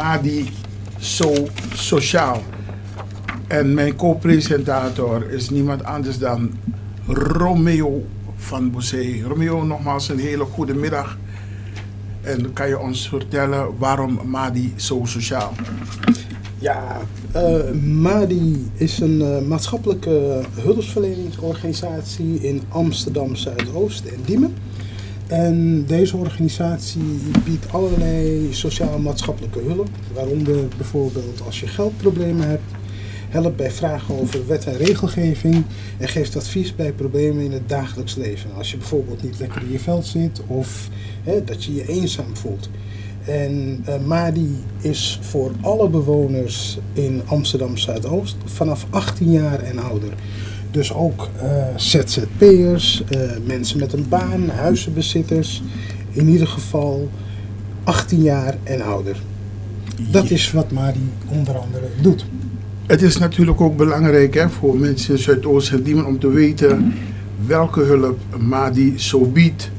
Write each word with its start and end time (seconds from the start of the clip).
Madi 0.00 0.48
So 0.98 1.32
Sociaal. 1.74 2.42
En 3.46 3.74
mijn 3.74 3.96
co-presentator 3.96 5.30
is 5.30 5.50
niemand 5.50 5.84
anders 5.84 6.18
dan 6.18 6.50
Romeo 7.06 8.04
van 8.36 8.70
Boezee. 8.70 9.22
Romeo, 9.22 9.64
nogmaals 9.64 10.08
een 10.08 10.18
hele 10.18 10.44
goede 10.44 10.74
middag. 10.74 11.18
En 12.20 12.52
kan 12.52 12.68
je 12.68 12.78
ons 12.78 13.08
vertellen 13.08 13.78
waarom 13.78 14.20
Madi 14.24 14.72
zo 14.76 15.00
sociaal? 15.04 15.52
Ja, 16.58 17.00
uh, 17.36 17.70
MADI 17.82 18.70
is 18.74 19.00
een 19.00 19.20
uh, 19.20 19.48
maatschappelijke 19.48 20.40
hulpverleningsorganisatie 20.54 22.40
in 22.40 22.62
Amsterdam 22.68 23.34
Zuidoost 23.34 24.04
en 24.04 24.20
Diemen. 24.24 24.54
En 25.30 25.84
deze 25.86 26.16
organisatie 26.16 27.20
biedt 27.44 27.72
allerlei 27.72 28.48
sociaal-maatschappelijke 28.50 29.60
hulp, 29.60 29.88
waaronder 30.14 30.68
bijvoorbeeld 30.76 31.42
als 31.46 31.60
je 31.60 31.66
geldproblemen 31.66 32.48
hebt, 32.48 32.62
helpt 33.28 33.56
bij 33.56 33.70
vragen 33.70 34.20
over 34.20 34.46
wet 34.46 34.66
en 34.66 34.76
regelgeving 34.76 35.64
en 35.98 36.08
geeft 36.08 36.36
advies 36.36 36.74
bij 36.74 36.92
problemen 36.92 37.44
in 37.44 37.52
het 37.52 37.68
dagelijks 37.68 38.14
leven. 38.14 38.50
Als 38.56 38.70
je 38.70 38.76
bijvoorbeeld 38.76 39.22
niet 39.22 39.38
lekker 39.38 39.62
in 39.62 39.72
je 39.72 39.78
veld 39.78 40.06
zit 40.06 40.40
of 40.46 40.88
hè, 41.22 41.44
dat 41.44 41.64
je 41.64 41.74
je 41.74 41.88
eenzaam 41.88 42.36
voelt. 42.36 42.68
En 43.24 43.84
uh, 43.88 43.94
MADI 44.06 44.56
is 44.80 45.18
voor 45.22 45.52
alle 45.60 45.88
bewoners 45.88 46.78
in 46.92 47.22
Amsterdam 47.24 47.76
Zuidoost 47.76 48.36
vanaf 48.44 48.86
18 48.90 49.30
jaar 49.30 49.60
en 49.60 49.78
ouder. 49.78 50.12
Dus 50.70 50.92
ook 50.92 51.28
uh, 51.42 51.64
ZZP'ers, 51.76 53.02
uh, 53.10 53.20
mensen 53.46 53.78
met 53.78 53.92
een 53.92 54.06
baan, 54.08 54.48
huizenbezitters. 54.48 55.62
In 56.10 56.28
ieder 56.28 56.46
geval 56.46 57.08
18 57.84 58.22
jaar 58.22 58.56
en 58.62 58.82
ouder. 58.82 59.16
Dat 60.10 60.30
is 60.30 60.52
wat 60.52 60.70
MADI 60.70 61.10
onder 61.28 61.58
andere 61.58 61.86
doet. 62.00 62.26
Het 62.86 63.02
is 63.02 63.18
natuurlijk 63.18 63.60
ook 63.60 63.76
belangrijk 63.76 64.34
hè, 64.34 64.48
voor 64.48 64.76
mensen 64.76 65.14
in 65.14 65.20
Zuidoost 65.20 65.72
en 65.72 65.82
Diemen 65.82 66.06
om 66.06 66.18
te 66.18 66.28
weten 66.28 66.94
welke 67.46 67.80
hulp 67.80 68.18
MADI 68.38 68.98
zo 68.98 69.20
biedt. 69.20 69.70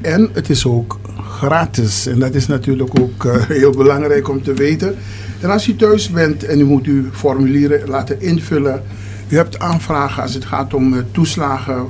En 0.00 0.28
het 0.32 0.50
is 0.50 0.66
ook 0.66 0.98
gratis. 1.40 2.06
En 2.06 2.18
dat 2.18 2.34
is 2.34 2.46
natuurlijk 2.46 3.00
ook 3.00 3.24
uh, 3.24 3.46
heel 3.48 3.70
belangrijk 3.70 4.28
om 4.28 4.42
te 4.42 4.54
weten. 4.54 4.94
En 5.40 5.50
als 5.50 5.68
u 5.68 5.76
thuis 5.76 6.10
bent 6.10 6.44
en 6.44 6.60
u 6.60 6.64
moet 6.64 6.86
uw 6.86 7.04
formulieren 7.12 7.88
laten 7.88 8.20
invullen. 8.20 8.82
U 9.30 9.36
hebt 9.36 9.58
aanvragen 9.58 10.22
als 10.22 10.34
het 10.34 10.44
gaat 10.44 10.74
om 10.74 10.92
uh, 10.92 11.00
toeslagen. 11.12 11.86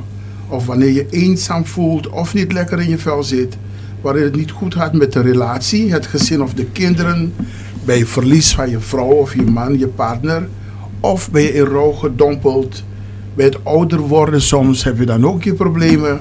Of 0.48 0.66
wanneer 0.66 0.92
je 0.92 1.06
eenzaam 1.10 1.66
voelt 1.66 2.08
of 2.08 2.34
niet 2.34 2.52
lekker 2.52 2.80
in 2.80 2.88
je 2.88 2.98
vel 2.98 3.22
zit. 3.22 3.56
Wanneer 4.00 4.24
het 4.24 4.36
niet 4.36 4.50
goed 4.50 4.74
gaat 4.74 4.92
met 4.92 5.12
de 5.12 5.20
relatie, 5.20 5.92
het 5.92 6.06
gezin 6.06 6.42
of 6.42 6.54
de 6.54 6.64
kinderen. 6.64 7.34
Bij 7.84 8.06
verlies 8.06 8.54
van 8.54 8.70
je 8.70 8.80
vrouw 8.80 9.12
of 9.12 9.34
je 9.34 9.42
man, 9.42 9.78
je 9.78 9.86
partner. 9.86 10.48
Of 11.00 11.30
ben 11.30 11.42
je 11.42 11.54
in 11.54 11.64
rouw 11.64 11.92
gedompeld. 11.92 12.84
Bij 13.34 13.44
het 13.44 13.64
ouder 13.64 14.00
worden 14.00 14.42
soms 14.42 14.84
heb 14.84 14.98
je 14.98 15.06
dan 15.06 15.26
ook 15.26 15.42
je 15.42 15.54
problemen. 15.54 16.20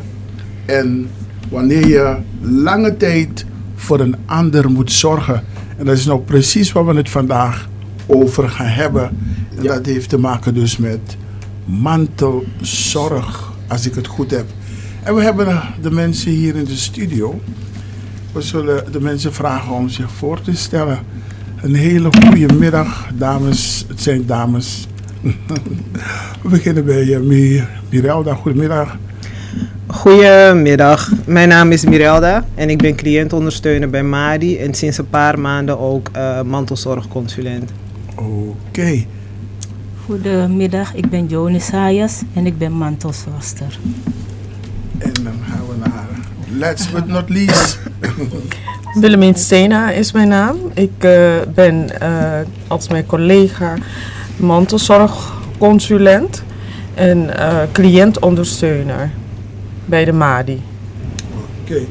En 0.66 1.10
wanneer 1.50 1.88
je 1.88 2.18
lange 2.42 2.98
tijd 2.98 3.46
voor 3.76 4.00
een 4.00 4.16
ander 4.26 4.70
moet 4.70 4.92
zorgen. 4.92 5.44
En 5.78 5.86
dat 5.86 5.98
is 5.98 6.06
nou 6.06 6.20
precies 6.20 6.72
waar 6.72 6.86
we 6.86 6.94
het 6.94 7.10
vandaag 7.10 7.70
over 8.06 8.50
gaan 8.50 8.68
hebben. 8.68 9.10
En 9.60 9.66
dat 9.66 9.86
heeft 9.86 10.10
te 10.10 10.18
maken 10.18 10.54
dus 10.54 10.78
met 10.78 11.18
mantelzorg, 11.66 13.52
als 13.68 13.86
ik 13.86 13.96
het 13.96 14.08
goed 14.08 14.32
heb. 14.32 14.46
En 15.04 15.16
we 15.16 15.24
hebben 15.24 15.62
de 15.82 15.92
mensen 15.92 16.32
hier 16.32 16.56
in 16.56 16.64
de 16.64 16.76
studio. 16.76 17.42
We 18.32 18.42
zullen 18.42 18.92
de 18.92 19.02
mensen 19.02 19.34
vragen 19.34 19.74
om 19.74 19.90
zich 19.90 20.12
voor 20.12 20.42
te 20.42 20.56
stellen. 20.56 21.00
Een 21.62 21.76
hele 21.76 22.10
goede 22.22 22.54
middag, 22.54 23.08
dames. 23.14 23.86
Het 23.88 24.02
zijn 24.02 24.26
dames. 24.26 24.88
we 26.42 26.50
beginnen 26.50 26.86
bij 26.86 27.06
uh, 27.06 27.64
Mirelda. 27.90 28.34
Goedemiddag. 28.34 28.98
Goedemiddag, 29.88 31.12
mijn 31.26 31.50
naam 31.50 31.72
is 31.72 31.86
Mirelda 31.86 32.46
en 32.56 32.70
ik 32.70 32.78
ben 32.78 32.96
cliëntondersteuner 32.96 33.90
bij 33.90 34.04
MADI 34.04 34.58
en 34.58 34.74
sinds 34.74 34.98
een 34.98 35.10
paar 35.10 35.40
maanden 35.40 35.80
ook 35.80 36.10
uh, 36.16 36.42
mantelzorgconsulent. 36.42 37.72
Oké. 38.16 38.26
Okay. 38.70 39.08
Goedemiddag, 40.10 40.94
ik 40.94 41.10
ben 41.10 41.28
Jonis 41.28 41.70
Hayas 41.70 42.22
en 42.34 42.46
ik 42.46 42.58
ben 42.58 42.72
mantelzorgster. 42.72 43.80
En 44.98 45.14
dan 45.14 45.34
gaan 45.48 45.68
we 45.68 45.76
naar 45.78 46.08
last 46.58 46.94
but 46.94 47.08
not 47.08 47.30
least. 47.30 47.80
Willemien 49.02 49.36
Stena 49.36 49.92
is 49.92 50.12
mijn 50.12 50.28
naam. 50.28 50.58
Ik 50.74 50.92
uh, 51.00 51.36
ben 51.54 51.90
uh, 52.02 52.40
als 52.68 52.88
mijn 52.88 53.06
collega 53.06 53.74
mantelzorgconsulent 54.38 56.44
en 56.94 57.30
cliëntondersteuner 57.72 59.12
bij 59.86 60.06
de 60.06 60.14
MADI. 60.14 60.62
Oké. 61.64 61.74
Okay. 61.74 61.88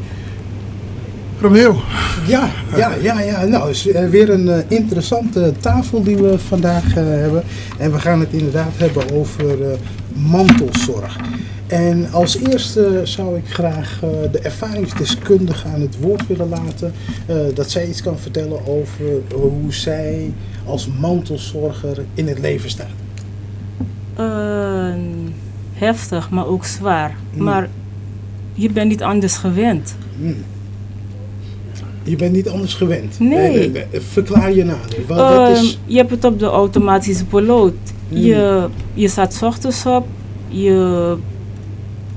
Romeo. 1.41 1.81
Ja, 2.27 2.51
ja, 2.77 2.95
ja, 3.03 3.21
ja. 3.21 3.45
Nou, 3.45 3.71
is 3.71 3.85
weer 3.85 4.31
een 4.31 4.47
uh, 4.47 4.57
interessante 4.69 5.53
tafel 5.61 6.03
die 6.03 6.17
we 6.17 6.39
vandaag 6.39 6.85
uh, 6.85 6.95
hebben. 6.95 7.43
En 7.79 7.93
we 7.93 7.99
gaan 7.99 8.21
het 8.21 8.33
inderdaad 8.33 8.73
hebben 8.77 9.13
over 9.13 9.61
uh, 9.61 9.67
mantelzorg. 10.13 11.17
En 11.67 12.13
als 12.13 12.39
eerste 12.39 13.01
zou 13.05 13.37
ik 13.37 13.49
graag 13.49 13.99
de 14.33 14.39
ervaringsdeskundige 14.39 15.69
aan 15.69 15.81
het 15.81 15.99
woord 16.01 16.27
willen 16.27 16.49
laten. 16.49 16.93
dat 17.55 17.71
zij 17.71 17.89
iets 17.89 18.03
kan 18.03 18.19
vertellen 18.19 18.67
over 18.67 19.05
hoe 19.35 19.75
zij 19.75 20.33
als 20.65 20.89
mantelzorger 21.01 22.05
in 22.15 22.29
het 22.29 22.39
leven 22.39 22.71
staat. 22.71 22.97
heftig, 25.73 26.31
maar 26.31 26.47
ook 26.47 26.65
zwaar. 26.65 27.17
Mm. 27.35 27.45
Maar 27.45 27.69
je 28.53 28.71
bent 28.71 28.89
niet 28.89 29.03
anders 29.03 29.37
gewend. 29.37 29.97
Hmm. 30.19 30.45
Je 32.09 32.17
bent 32.17 32.33
niet 32.33 32.49
anders 32.49 32.75
gewend? 32.75 33.21
Nee. 33.21 33.73
verklaar 33.93 34.53
je 34.53 34.65
nader. 34.65 34.99
Wat, 35.07 35.19
uh, 35.19 35.51
is... 35.51 35.79
Je 35.85 35.97
hebt 35.97 36.11
het 36.11 36.25
op 36.25 36.39
de 36.39 36.47
automatische 36.47 37.25
piloot. 37.25 37.75
Hmm. 38.09 38.19
Je, 38.19 38.69
je 38.95 39.09
staat 39.09 39.41
ochtends 39.43 39.87
op. 39.87 40.07
Je, 40.49 41.17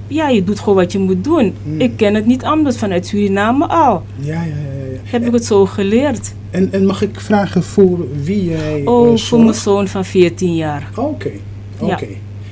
ja, 0.07 0.29
je 0.29 0.43
doet 0.43 0.59
gewoon 0.59 0.75
wat 0.75 0.91
je 0.91 0.99
moet 0.99 1.23
doen. 1.23 1.53
Hmm. 1.63 1.81
Ik 1.81 1.97
ken 1.97 2.15
het 2.15 2.25
niet 2.25 2.43
anders 2.43 2.77
vanuit 2.77 3.05
Suriname 3.05 3.67
al. 3.67 4.03
Ja, 4.15 4.33
ja, 4.33 4.41
ja. 4.41 4.45
ja. 4.91 4.99
Heb 5.03 5.25
ik 5.25 5.33
het 5.33 5.45
zo 5.45 5.65
geleerd. 5.65 6.33
En, 6.51 6.71
en 6.71 6.85
mag 6.85 7.01
ik 7.01 7.19
vragen 7.19 7.63
voor 7.63 8.07
wie 8.23 8.45
jij... 8.45 8.81
Oh, 8.85 9.11
uh, 9.11 9.17
voor 9.17 9.39
mijn 9.39 9.53
zoon 9.53 9.87
van 9.87 10.05
14 10.05 10.55
jaar. 10.55 10.89
Oké, 10.95 11.31
oké. 11.79 12.07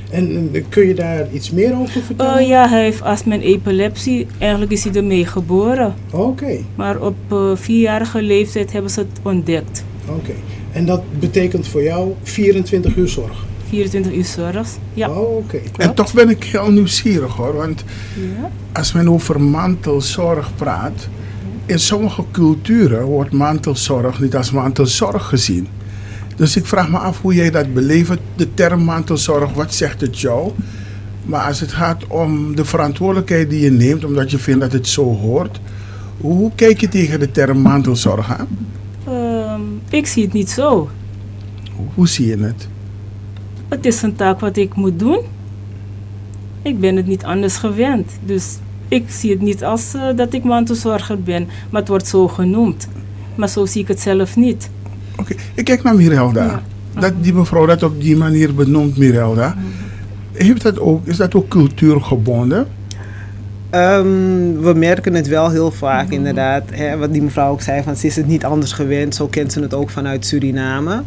En 0.09 0.51
kun 0.69 0.87
je 0.87 0.93
daar 0.93 1.27
iets 1.31 1.51
meer 1.51 1.79
over 1.79 2.01
vertellen? 2.01 2.41
Oh 2.41 2.47
ja, 2.47 2.69
hij 2.69 2.83
heeft 2.83 3.01
astma 3.01 3.33
en 3.33 3.41
epilepsie. 3.41 4.27
Eigenlijk 4.37 4.71
is 4.71 4.83
hij 4.83 4.93
ermee 4.93 5.25
geboren. 5.25 5.93
Oké. 6.11 6.57
Maar 6.75 7.01
op 7.01 7.15
uh, 7.31 7.55
vierjarige 7.55 8.21
leeftijd 8.21 8.71
hebben 8.71 8.91
ze 8.91 8.99
het 8.99 9.19
ontdekt. 9.21 9.83
Oké. 10.07 10.33
En 10.71 10.85
dat 10.85 11.01
betekent 11.19 11.67
voor 11.67 11.83
jou 11.83 12.13
24 12.23 12.95
uur 12.95 13.07
zorg? 13.07 13.45
24 13.67 14.13
uur 14.13 14.25
zorg, 14.25 14.67
ja. 14.93 15.09
Oh, 15.09 15.35
oké. 15.35 15.59
En 15.77 15.93
toch 15.93 16.13
ben 16.13 16.29
ik 16.29 16.43
heel 16.43 16.71
nieuwsgierig 16.71 17.33
hoor. 17.33 17.55
Want 17.55 17.83
ja? 18.15 18.51
als 18.73 18.93
men 18.93 19.09
over 19.09 19.41
mantelzorg 19.41 20.51
praat... 20.55 21.07
In 21.65 21.79
sommige 21.79 22.23
culturen 22.31 23.05
wordt 23.05 23.31
mantelzorg 23.31 24.19
niet 24.19 24.35
als 24.35 24.51
mantelzorg 24.51 25.27
gezien. 25.27 25.67
Dus 26.39 26.55
ik 26.55 26.65
vraag 26.65 26.89
me 26.89 26.97
af 26.97 27.21
hoe 27.21 27.33
jij 27.33 27.51
dat 27.51 27.73
beleeft, 27.73 28.11
de 28.35 28.53
term 28.53 28.83
mantelzorg, 28.83 29.53
wat 29.53 29.73
zegt 29.73 30.01
het 30.01 30.19
jou? 30.19 30.51
Maar 31.25 31.47
als 31.47 31.59
het 31.59 31.71
gaat 31.71 32.07
om 32.07 32.55
de 32.55 32.65
verantwoordelijkheid 32.65 33.49
die 33.49 33.61
je 33.61 33.71
neemt, 33.71 34.05
omdat 34.05 34.31
je 34.31 34.37
vindt 34.37 34.61
dat 34.61 34.71
het 34.71 34.87
zo 34.87 35.03
hoort, 35.03 35.59
hoe 36.17 36.51
kijk 36.55 36.81
je 36.81 36.87
tegen 36.87 37.19
de 37.19 37.31
term 37.31 37.57
mantelzorg 37.57 38.37
aan? 38.37 38.47
Um, 39.07 39.81
ik 39.89 40.07
zie 40.07 40.23
het 40.23 40.33
niet 40.33 40.49
zo. 40.49 40.89
Hoe 41.93 42.07
zie 42.07 42.27
je 42.27 42.37
het? 42.37 42.67
Het 43.67 43.85
is 43.85 44.01
een 44.01 44.15
taak 44.15 44.39
wat 44.39 44.57
ik 44.57 44.75
moet 44.75 44.99
doen. 44.99 45.19
Ik 46.61 46.79
ben 46.79 46.95
het 46.95 47.07
niet 47.07 47.23
anders 47.23 47.57
gewend. 47.57 48.11
Dus 48.25 48.57
ik 48.87 49.09
zie 49.09 49.31
het 49.31 49.41
niet 49.41 49.63
als 49.63 49.95
uh, 49.95 50.15
dat 50.15 50.33
ik 50.33 50.43
mantelzorger 50.43 51.21
ben, 51.21 51.47
maar 51.69 51.81
het 51.81 51.89
wordt 51.89 52.07
zo 52.07 52.27
genoemd. 52.27 52.87
Maar 53.35 53.49
zo 53.49 53.65
zie 53.65 53.81
ik 53.81 53.87
het 53.87 53.99
zelf 53.99 54.35
niet. 54.35 54.69
Oké, 55.19 55.35
ik 55.53 55.65
kijk 55.65 55.83
naar 55.83 55.95
Mirelda. 55.95 56.61
Dat 56.99 57.13
die 57.21 57.33
mevrouw 57.33 57.65
dat 57.65 57.83
op 57.83 58.01
die 58.01 58.17
manier 58.17 58.55
benoemt, 58.55 58.97
Mirelda. 58.97 59.55
Heeft 60.33 60.61
dat 60.61 60.79
ook, 60.79 61.07
is 61.07 61.17
dat 61.17 61.35
ook 61.35 61.47
cultuurgebonden? 61.47 62.67
Um, 63.71 64.61
we 64.61 64.73
merken 64.75 65.13
het 65.13 65.27
wel 65.27 65.49
heel 65.49 65.71
vaak 65.71 66.09
inderdaad. 66.09 66.63
Hè, 66.71 66.97
wat 66.97 67.13
die 67.13 67.21
mevrouw 67.21 67.51
ook 67.51 67.61
zei, 67.61 67.83
van 67.83 67.95
ze 67.95 68.07
is 68.07 68.15
het 68.15 68.27
niet 68.27 68.45
anders 68.45 68.71
gewend. 68.71 69.15
Zo 69.15 69.27
kent 69.27 69.51
ze 69.51 69.61
het 69.61 69.73
ook 69.73 69.89
vanuit 69.89 70.25
Suriname. 70.25 71.03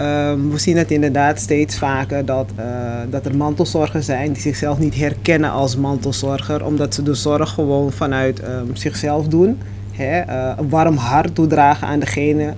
Um, 0.00 0.50
we 0.50 0.58
zien 0.58 0.76
het 0.76 0.90
inderdaad 0.90 1.40
steeds 1.40 1.78
vaker 1.78 2.24
dat, 2.24 2.50
uh, 2.58 2.64
dat 3.10 3.26
er 3.26 3.36
mantelzorgers 3.36 4.06
zijn 4.06 4.32
die 4.32 4.42
zichzelf 4.42 4.78
niet 4.78 4.94
herkennen 4.94 5.50
als 5.50 5.76
mantelzorger. 5.76 6.64
Omdat 6.64 6.94
ze 6.94 7.02
de 7.02 7.14
zorg 7.14 7.50
gewoon 7.50 7.92
vanuit 7.92 8.42
um, 8.42 8.76
zichzelf 8.76 9.28
doen. 9.28 9.58
Hè, 9.92 10.22
uh, 10.26 10.52
een 10.58 10.68
warm 10.68 10.96
hart 10.96 11.34
toedragen 11.34 11.86
aan 11.86 11.98
degene 11.98 12.54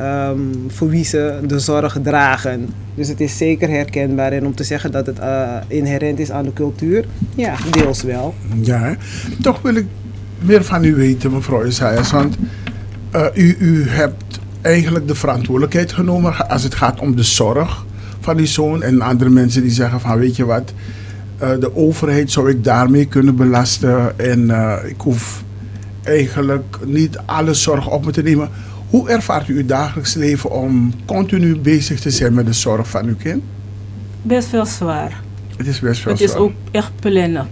ehm, 0.00 0.38
voor 0.68 0.88
wie 0.88 1.04
ze 1.04 1.38
de 1.46 1.58
zorg 1.58 1.98
dragen. 2.02 2.68
Dus 2.94 3.08
het 3.08 3.20
is 3.20 3.36
zeker 3.36 3.68
herkenbaar. 3.68 4.32
En 4.32 4.46
om 4.46 4.54
te 4.54 4.64
zeggen 4.64 4.92
dat 4.92 5.06
het 5.06 5.18
eh, 5.18 5.56
inherent 5.66 6.18
is 6.18 6.30
aan 6.30 6.44
de 6.44 6.52
cultuur, 6.52 7.04
ja, 7.34 7.54
deels 7.70 8.02
wel. 8.02 8.34
Ja, 8.60 8.96
toch 9.42 9.62
wil 9.62 9.74
ik 9.74 9.86
meer 10.38 10.64
van 10.64 10.84
u 10.84 10.94
weten, 10.94 11.32
mevrouw 11.32 11.64
Isaias. 11.64 12.10
Want 12.10 12.36
eh, 13.10 13.26
u, 13.34 13.56
u 13.58 13.88
hebt 13.88 14.40
eigenlijk 14.60 15.08
de 15.08 15.14
verantwoordelijkheid 15.14 15.92
genomen 15.92 16.48
als 16.48 16.62
het 16.62 16.74
gaat 16.74 17.00
om 17.00 17.16
de 17.16 17.22
zorg 17.22 17.84
van 18.20 18.36
die 18.36 18.46
zoon. 18.46 18.82
En 18.82 19.00
andere 19.00 19.30
mensen 19.30 19.62
die 19.62 19.70
zeggen 19.70 20.00
van 20.00 20.18
weet 20.18 20.36
je 20.36 20.44
wat, 20.44 20.72
eh, 21.38 21.50
de 21.60 21.76
overheid 21.76 22.30
zou 22.30 22.50
ik 22.50 22.64
daarmee 22.64 23.06
kunnen 23.06 23.36
belasten. 23.36 24.18
En 24.18 24.50
ik 24.86 25.00
hoef 25.00 25.42
eigenlijk 26.02 26.78
niet 26.84 27.18
alle 27.26 27.54
zorg 27.54 27.90
op 27.90 28.04
me 28.04 28.12
te 28.12 28.22
nemen. 28.22 28.48
Hoe 28.90 29.08
ervaart 29.08 29.48
u 29.48 29.56
uw 29.56 29.66
dagelijks 29.66 30.14
leven 30.14 30.50
om 30.50 30.92
continu 31.06 31.58
bezig 31.58 32.00
te 32.00 32.10
zijn 32.10 32.34
met 32.34 32.46
de 32.46 32.52
zorg 32.52 32.88
van 32.88 33.06
uw 33.06 33.16
kind? 33.16 33.42
Best 34.22 34.50
wel 34.50 34.66
zwaar. 34.66 35.20
Het 35.56 35.66
is 35.66 35.80
best 35.80 36.04
wel 36.04 36.12
het 36.12 36.22
is 36.22 36.30
zwaar. 36.30 36.42
ook 36.42 36.52
echt 36.70 36.90
plannen. 37.00 37.48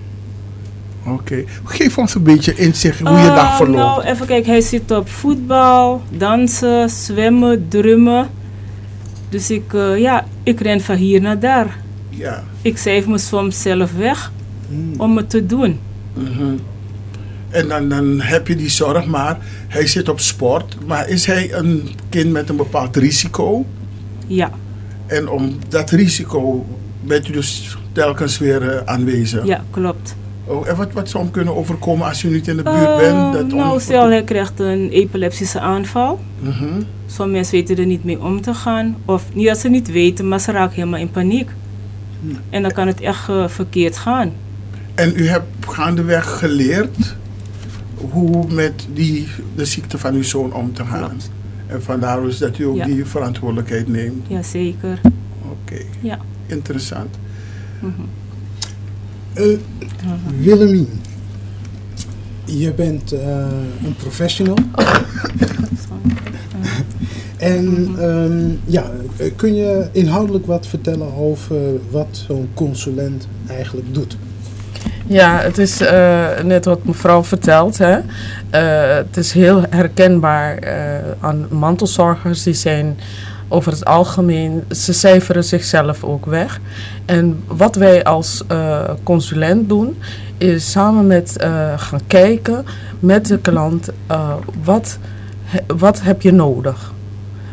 Oké. 1.07 1.45
Geef 1.65 1.99
ons 1.99 2.15
een 2.15 2.23
beetje 2.23 2.55
inzicht 2.55 2.99
hoe 3.01 3.09
je 3.19 3.29
Ah, 3.31 3.35
dag 3.35 3.57
verloopt. 3.57 3.79
Nou, 3.79 4.03
even 4.03 4.27
kijken. 4.27 4.51
Hij 4.51 4.61
zit 4.61 4.91
op 4.91 5.09
voetbal, 5.09 6.03
dansen, 6.11 6.91
zwemmen, 6.91 7.69
drummen. 7.69 8.29
Dus 9.29 9.51
ik, 9.51 9.75
eh, 9.75 9.99
ja, 9.99 10.27
ik 10.43 10.61
ren 10.61 10.81
van 10.81 10.97
hier 10.97 11.21
naar 11.21 11.39
daar. 11.39 11.79
Ja. 12.09 12.45
Ik 12.63 12.79
cijf 12.79 13.07
me 13.07 13.19
soms 13.19 13.63
zelf 13.63 13.93
weg 13.93 14.33
om 14.97 15.17
het 15.17 15.31
te 15.31 15.47
doen. 15.47 15.79
Mhm. 16.15 16.55
En 17.51 17.69
dan, 17.69 17.89
dan 17.89 18.21
heb 18.21 18.49
je 18.49 18.57
die 18.57 18.69
zorg, 18.71 19.07
maar 19.07 19.39
hij 19.69 19.87
zit 19.87 20.09
op 20.09 20.21
sport. 20.21 20.77
Maar 20.87 21.09
is 21.09 21.27
hij 21.27 21.53
een 21.55 21.89
kind 22.09 22.31
met 22.33 22.49
een 22.49 22.57
bepaald 22.57 22.97
risico? 22.97 23.65
Ja, 24.27 24.51
En 25.07 25.29
om 25.29 25.59
dat 25.69 25.91
risico 25.91 26.67
bent 27.01 27.29
u 27.29 27.33
dus 27.33 27.77
telkens 27.93 28.39
weer 28.39 28.69
eh, 28.71 28.81
aanwezig. 28.85 29.45
ja 29.47 29.65
klopt. 29.71 30.17
Oh, 30.45 30.69
en 30.69 30.77
wat, 30.77 30.93
wat 30.93 31.09
zou 31.09 31.23
hem 31.23 31.33
kunnen 31.33 31.57
overkomen 31.57 32.07
als 32.09 32.23
u 32.23 32.29
niet 32.31 32.49
in 32.49 32.57
de 32.57 32.63
buurt 32.63 32.77
Eh, 32.77 32.97
bent? 32.97 33.33
Dat 33.33 33.47
nou, 33.47 33.81
stel 33.81 34.09
hij 34.09 34.25
krijgt 34.25 34.61
een 34.61 34.91
epileptische 34.91 35.61
aanval. 35.61 36.21
Mhm. 36.41 36.65
Sommige 37.07 37.37
mensen 37.37 37.55
weten 37.55 37.77
er 37.79 37.87
niet 37.87 38.05
mee 38.05 38.21
om 38.21 38.41
te 38.41 38.55
gaan. 38.55 38.97
Of 39.05 39.25
niet 39.35 39.47
dat 39.47 39.59
ze 39.59 39.69
niet 39.69 39.91
weten, 39.91 40.29
maar 40.29 40.41
ze 40.41 40.53
raken 40.53 40.75
helemaal 40.75 41.01
in 41.01 41.11
paniek. 41.11 41.51
En 42.51 42.63
dan 42.63 42.73
kan 42.73 42.87
het 42.87 43.01
echt 43.01 43.29
eh, 43.29 43.49
verkeerd 43.49 43.97
gaan. 43.97 44.33
En 44.95 45.13
u 45.17 45.29
hebt 45.29 45.47
gaandeweg 45.69 46.39
geleerd 46.39 47.17
hoe 48.11 48.53
met 48.53 48.87
die, 48.95 49.27
de 49.55 49.65
ziekte 49.65 49.99
van 49.99 50.15
uw 50.15 50.23
zoon 50.23 50.53
om 50.55 50.73
te 50.73 50.85
gaan. 50.85 51.09
Klopt. 51.09 51.31
En 51.67 51.83
vandaar 51.83 52.23
dus 52.23 52.39
dat 52.39 52.59
u 52.59 52.65
ook 52.65 52.77
Ja. 52.77 52.85
die 52.85 53.05
verantwoordelijkheid 53.05 53.89
neemt. 53.89 54.27
Jazeker. 54.29 55.01
Oké, 55.51 55.83
Ja. 56.01 56.19
interessant. 56.47 57.17
Eh, 59.33 59.45
Willemien, 60.41 60.89
je 62.45 62.73
bent 62.73 63.13
eh, 63.13 63.47
een 63.85 63.95
professional. 63.97 64.57
En 67.37 67.95
ehm, 67.99 68.51
ja, 68.65 68.91
eh, 69.17 69.31
kun 69.37 69.55
je 69.55 69.89
inhoudelijk 69.93 70.47
wat 70.47 70.67
vertellen 70.67 71.15
over 71.15 71.57
wat 71.91 72.25
zo'n 72.27 72.49
consulent 72.55 73.29
eigenlijk 73.47 73.95
doet? 73.95 74.17
Ja, 75.09 75.39
het 75.39 75.59
is 75.59 75.81
eh, 75.81 76.27
net 76.45 76.65
wat 76.65 76.85
mevrouw 76.85 77.25
vertelt. 77.25 77.79
Hè. 77.79 77.99
Eh, 78.51 78.97
het 78.97 79.17
is 79.17 79.33
heel 79.33 79.63
herkenbaar 79.71 80.59
eh, 80.59 80.75
aan 81.21 81.47
mantelzorgers. 81.51 82.43
Die 82.43 82.55
zijn 82.55 82.99
over 83.49 83.73
het 83.73 83.85
algemeen, 83.85 84.65
ze 84.71 84.93
cijferen 84.93 85.45
zichzelf 85.45 86.05
ook 86.05 86.27
weg. 86.27 86.61
En 87.05 87.43
wat 87.47 87.75
wij 87.75 88.05
als 88.05 88.45
consulent 89.03 89.69
doen, 89.69 89.99
is 90.39 90.71
samen 90.71 91.07
met 91.07 91.37
gaan 91.77 92.01
kijken 92.07 92.65
met 93.01 93.27
de 93.27 93.39
klant, 93.39 93.89
wat, 94.65 94.99
wat 95.67 96.03
heb 96.03 96.23
je 96.23 96.33
nodig? 96.33 96.93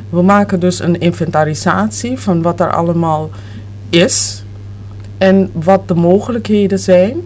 We 0.10 0.22
maken 0.22 0.60
dus 0.60 0.80
een 0.80 1.00
inventarisatie 1.00 2.20
van 2.20 2.42
wat 2.42 2.60
er 2.60 2.74
allemaal 2.74 3.30
is 3.90 4.44
en 5.18 5.50
wat 5.54 5.88
de 5.88 5.96
mogelijkheden 5.96 6.80
zijn. 6.80 7.18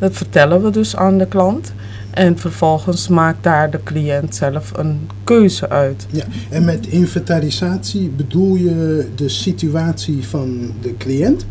Dat 0.00 0.12
vertellen 0.12 0.62
we 0.62 0.70
dus 0.70 0.96
aan 0.96 1.18
de 1.18 1.26
klant. 1.26 1.72
En 2.10 2.38
vervolgens 2.38 3.08
maakt 3.08 3.42
daar 3.42 3.70
de 3.70 3.82
cliënt 3.82 4.34
zelf 4.34 4.72
een 4.76 5.08
keuze 5.24 5.68
uit. 5.68 6.06
Ja, 6.10 6.24
en 6.50 6.64
met 6.64 6.86
inventarisatie 6.86 8.08
bedoel 8.08 8.54
je 8.54 9.06
de 9.14 9.28
situatie 9.28 10.26
van 10.26 10.72
de 10.80 10.96
cliënt? 10.96 11.46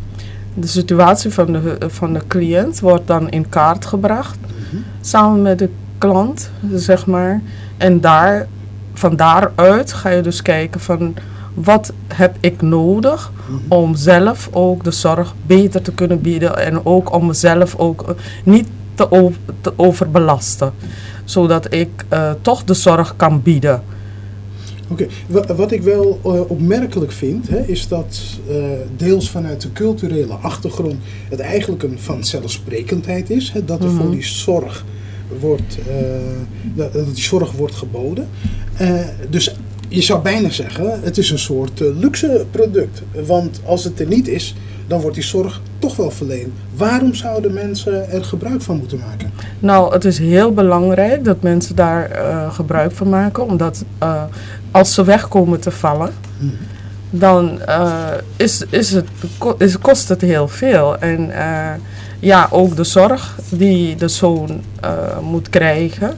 De 0.54 0.68
situatie 0.68 1.31
van 1.31 1.51
de, 1.51 1.78
van 1.88 2.13
de 2.13 2.22
cliënt 2.28 2.80
wordt 2.80 3.07
dan 3.07 3.30
in 3.30 3.50
kaart 3.50 3.86
gebracht. 3.86 4.38
Samen 5.01 5.42
met 5.42 5.60
de 5.60 5.69
klant, 5.98 6.51
zeg 6.74 7.06
maar. 7.06 7.42
En 7.78 8.01
daar, 8.01 8.48
van 8.94 9.16
daaruit 9.16 9.94
ga 9.94 10.10
je 10.10 10.22
dus 10.22 10.42
kijken 10.42 10.80
van... 10.80 11.13
Wat 11.64 11.94
heb 12.08 12.36
ik 12.40 12.62
nodig 12.62 13.32
om 13.68 13.96
zelf 13.96 14.50
ook 14.52 14.84
de 14.84 14.92
zorg 14.92 15.34
beter 15.46 15.82
te 15.82 15.92
kunnen 15.94 16.22
bieden. 16.22 16.58
En 16.58 16.86
ook 16.86 17.14
om 17.14 17.26
mezelf 17.26 17.76
ook 17.76 18.02
eh, 18.08 18.14
niet 18.44 18.68
te, 18.94 19.34
overbelasten. 19.76 20.74
Zodat 21.24 21.74
ik 21.74 21.90
eh, 22.10 22.32
toch 22.42 22.64
de 22.64 22.74
zorg 22.74 23.16
kan 23.16 23.42
bieden. 23.42 23.84
Oké, 24.88 25.08
wa- 25.28 25.56
wat 25.56 25.72
ik 25.72 25.82
wel 25.82 26.20
eh, 26.24 26.50
opmerkelijk 26.50 27.12
vind, 27.12 27.50
hè, 27.50 27.60
is 27.60 27.88
dat 27.88 28.20
deels 28.98 29.30
vanuit 29.30 29.62
de 29.62 29.72
culturele 29.72 30.34
achtergrond 30.34 30.96
het 31.30 31.40
eigenlijk 31.40 31.84
een 31.84 32.00
vanzelfsprekendheid 32.00 33.30
is. 33.30 33.52
Hè, 33.52 33.66
dat 33.66 33.84
er 33.84 33.90
voor 33.90 34.04
Mhm. 34.06 34.12
die 34.14 34.24
zorg 34.24 34.86
wordt, 35.40 35.78
dat, 36.76 36.94
die 36.94 37.24
zorg 37.24 37.52
wordt 37.52 37.76
geboden. 37.76 38.28
Dus 39.30 39.56
je 39.89 40.01
zou 40.01 40.21
bijna 40.21 40.50
zeggen, 40.50 41.00
het 41.01 41.18
is 41.18 41.31
een 41.31 41.39
soort 41.39 41.81
eh, 41.81 41.88
luxe 42.00 42.45
product. 42.51 43.01
Want 43.25 43.62
als 43.65 43.83
het 43.83 44.00
er 44.00 44.07
niet 44.07 44.27
is, 44.27 44.56
dan 44.89 45.01
wordt 45.01 45.15
die 45.15 45.25
zorg 45.25 45.62
toch 45.80 45.95
wel 45.95 46.12
verleend. 46.12 46.53
Waarom 46.75 47.13
zouden 47.13 47.53
mensen 47.53 48.09
er 48.09 48.24
gebruik 48.24 48.62
van 48.62 48.77
moeten 48.77 49.00
maken? 49.00 49.31
Nou, 49.59 49.94
het 49.94 50.06
is 50.06 50.18
heel 50.18 50.53
belangrijk 50.53 51.24
dat 51.24 51.41
mensen 51.41 51.75
daar 51.75 52.12
eh, 52.12 52.53
gebruik 52.53 52.91
van 52.91 53.09
maken. 53.09 53.45
Omdat 53.45 53.83
eh, 53.97 54.24
als 54.71 54.94
ze 54.94 55.03
weg 55.03 55.27
komen 55.27 55.59
te 55.59 55.71
vallen, 55.71 56.13
dan 57.10 57.62
eh, 57.62 58.12
is, 58.36 58.63
is 58.69 58.91
het, 58.91 59.08
is, 59.58 59.79
kost 59.79 60.10
het 60.10 60.22
heel 60.22 60.48
veel. 60.48 60.98
En 60.98 61.31
ja, 62.19 62.48
ook 62.51 62.75
de 62.75 62.84
zorg 62.84 63.39
die 63.50 63.96
de 63.96 64.08
zoon 64.08 64.62
moet 65.22 65.50
krijgen, 65.50 66.17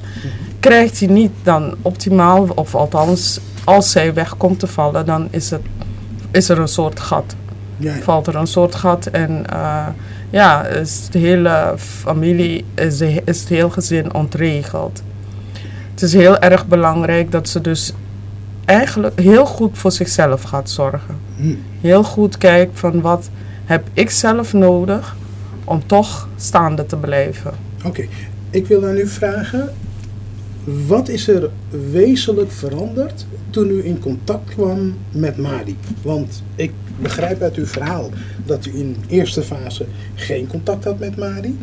krijgt 0.59 0.99
hij 0.99 1.07
niet 1.07 1.31
dan 1.43 1.75
optimaal. 1.81 2.47
Of 2.55 2.75
althans, 2.75 3.39
als 3.63 3.91
zij 3.91 4.13
weg 4.13 4.37
komt 4.37 4.59
te 4.59 4.67
vallen, 4.67 5.05
dan 5.05 5.27
is, 5.31 5.49
het, 5.49 5.61
is 6.31 6.49
er 6.49 6.59
een 6.59 6.67
soort 6.67 6.99
gat 6.99 7.35
Ja, 7.77 7.95
ja. 7.95 8.01
valt 8.01 8.27
er 8.27 8.35
een 8.35 8.47
soort 8.47 8.75
gat 8.75 9.05
en 9.05 9.45
eh, 9.49 9.87
ja, 10.29 10.65
is 10.65 11.07
de 11.11 11.19
hele 11.19 11.73
familie, 11.77 12.65
is, 12.75 12.97
de- 12.97 13.21
is 13.25 13.39
het 13.39 13.49
heel 13.49 13.69
gezin 13.69 14.13
ontregeld. 14.13 15.03
Het 15.91 16.01
is 16.01 16.13
heel 16.13 16.37
erg 16.39 16.67
belangrijk 16.67 17.31
dat 17.31 17.49
ze 17.49 17.61
dus 17.61 17.93
eigenlijk 18.65 19.19
heel 19.19 19.45
goed 19.45 19.77
voor 19.77 19.91
zichzelf 19.91 20.41
gaat 20.41 20.69
zorgen. 20.69 21.17
Hm. 21.35 21.53
Heel 21.81 22.03
goed 22.03 22.37
kijkt 22.37 22.79
van 22.79 23.01
wat 23.01 23.29
heb 23.65 23.87
ik 23.93 24.09
zelf 24.09 24.53
nodig 24.53 25.15
om 25.63 25.85
toch 25.85 26.27
staande 26.37 26.85
te 26.85 26.95
blijven. 26.97 27.51
Oké, 27.85 28.05
ik 28.49 28.67
wil 28.67 28.85
aan 28.85 28.97
u 28.97 29.07
vragen, 29.07 29.73
wat 30.87 31.09
is 31.09 31.27
er 31.27 31.49
wezenlijk 31.91 32.51
veranderd 32.51 33.25
toen 33.49 33.69
u 33.69 33.85
in 33.85 33.99
contact 33.99 34.49
kwam 34.49 34.93
met 35.11 35.37
Madi? 35.37 35.77
Want 36.01 36.43
ik 36.55 36.71
begrijp 37.01 37.41
uit 37.41 37.55
uw 37.55 37.65
verhaal 37.65 38.09
dat 38.45 38.65
u 38.65 38.71
in 38.75 38.95
eerste 39.07 39.41
fase 39.41 39.85
geen 40.15 40.47
contact 40.47 40.83
had 40.83 40.99
met 40.99 41.17
Madi. 41.17 41.57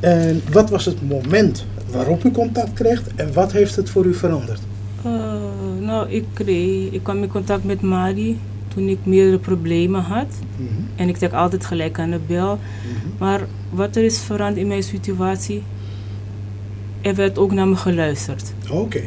En 0.00 0.42
wat 0.52 0.70
was 0.70 0.84
het 0.84 1.08
moment 1.08 1.66
waarop 1.90 2.24
u 2.24 2.30
contact 2.30 2.72
kreeg 2.72 3.02
en 3.14 3.32
wat 3.32 3.52
heeft 3.52 3.76
het 3.76 3.90
voor 3.90 4.04
u 4.04 4.14
veranderd? 4.14 4.60
Eh, 5.04 5.32
nou, 5.80 6.10
ik, 6.10 6.24
kreeg, 6.32 6.92
ik 6.92 7.02
kwam 7.02 7.22
in 7.22 7.28
contact 7.28 7.64
met 7.64 7.80
Mari 7.80 8.38
toen 8.74 8.88
ik 8.88 8.98
meerdere 9.02 9.38
problemen 9.38 10.02
had. 10.02 10.26
Mhm, 10.56 10.68
En 10.96 11.08
ik 11.08 11.16
trek 11.16 11.32
altijd 11.32 11.64
gelijk 11.64 11.98
aan 11.98 12.10
de 12.10 12.20
bel. 12.26 12.58
Maar 13.18 13.40
wat 13.70 13.96
er 13.96 14.04
is 14.04 14.18
veranderd 14.18 14.56
in 14.56 14.66
mijn 14.66 14.82
situatie, 14.82 15.62
er 17.04 17.14
werd 17.14 17.38
ook 17.38 17.52
naar 17.52 17.68
me 17.68 17.76
geluisterd. 17.76 18.52
Oké, 18.70 19.02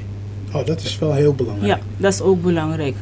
oh, 0.54 0.66
dat 0.66 0.82
is 0.82 1.00
wel 1.00 1.14
heel 1.14 1.34
belangrijk. 1.34 1.68
Ja, 1.68 1.80
dat 1.98 2.14
is 2.14 2.22
ook 2.22 2.42
belangrijk. 2.42 2.96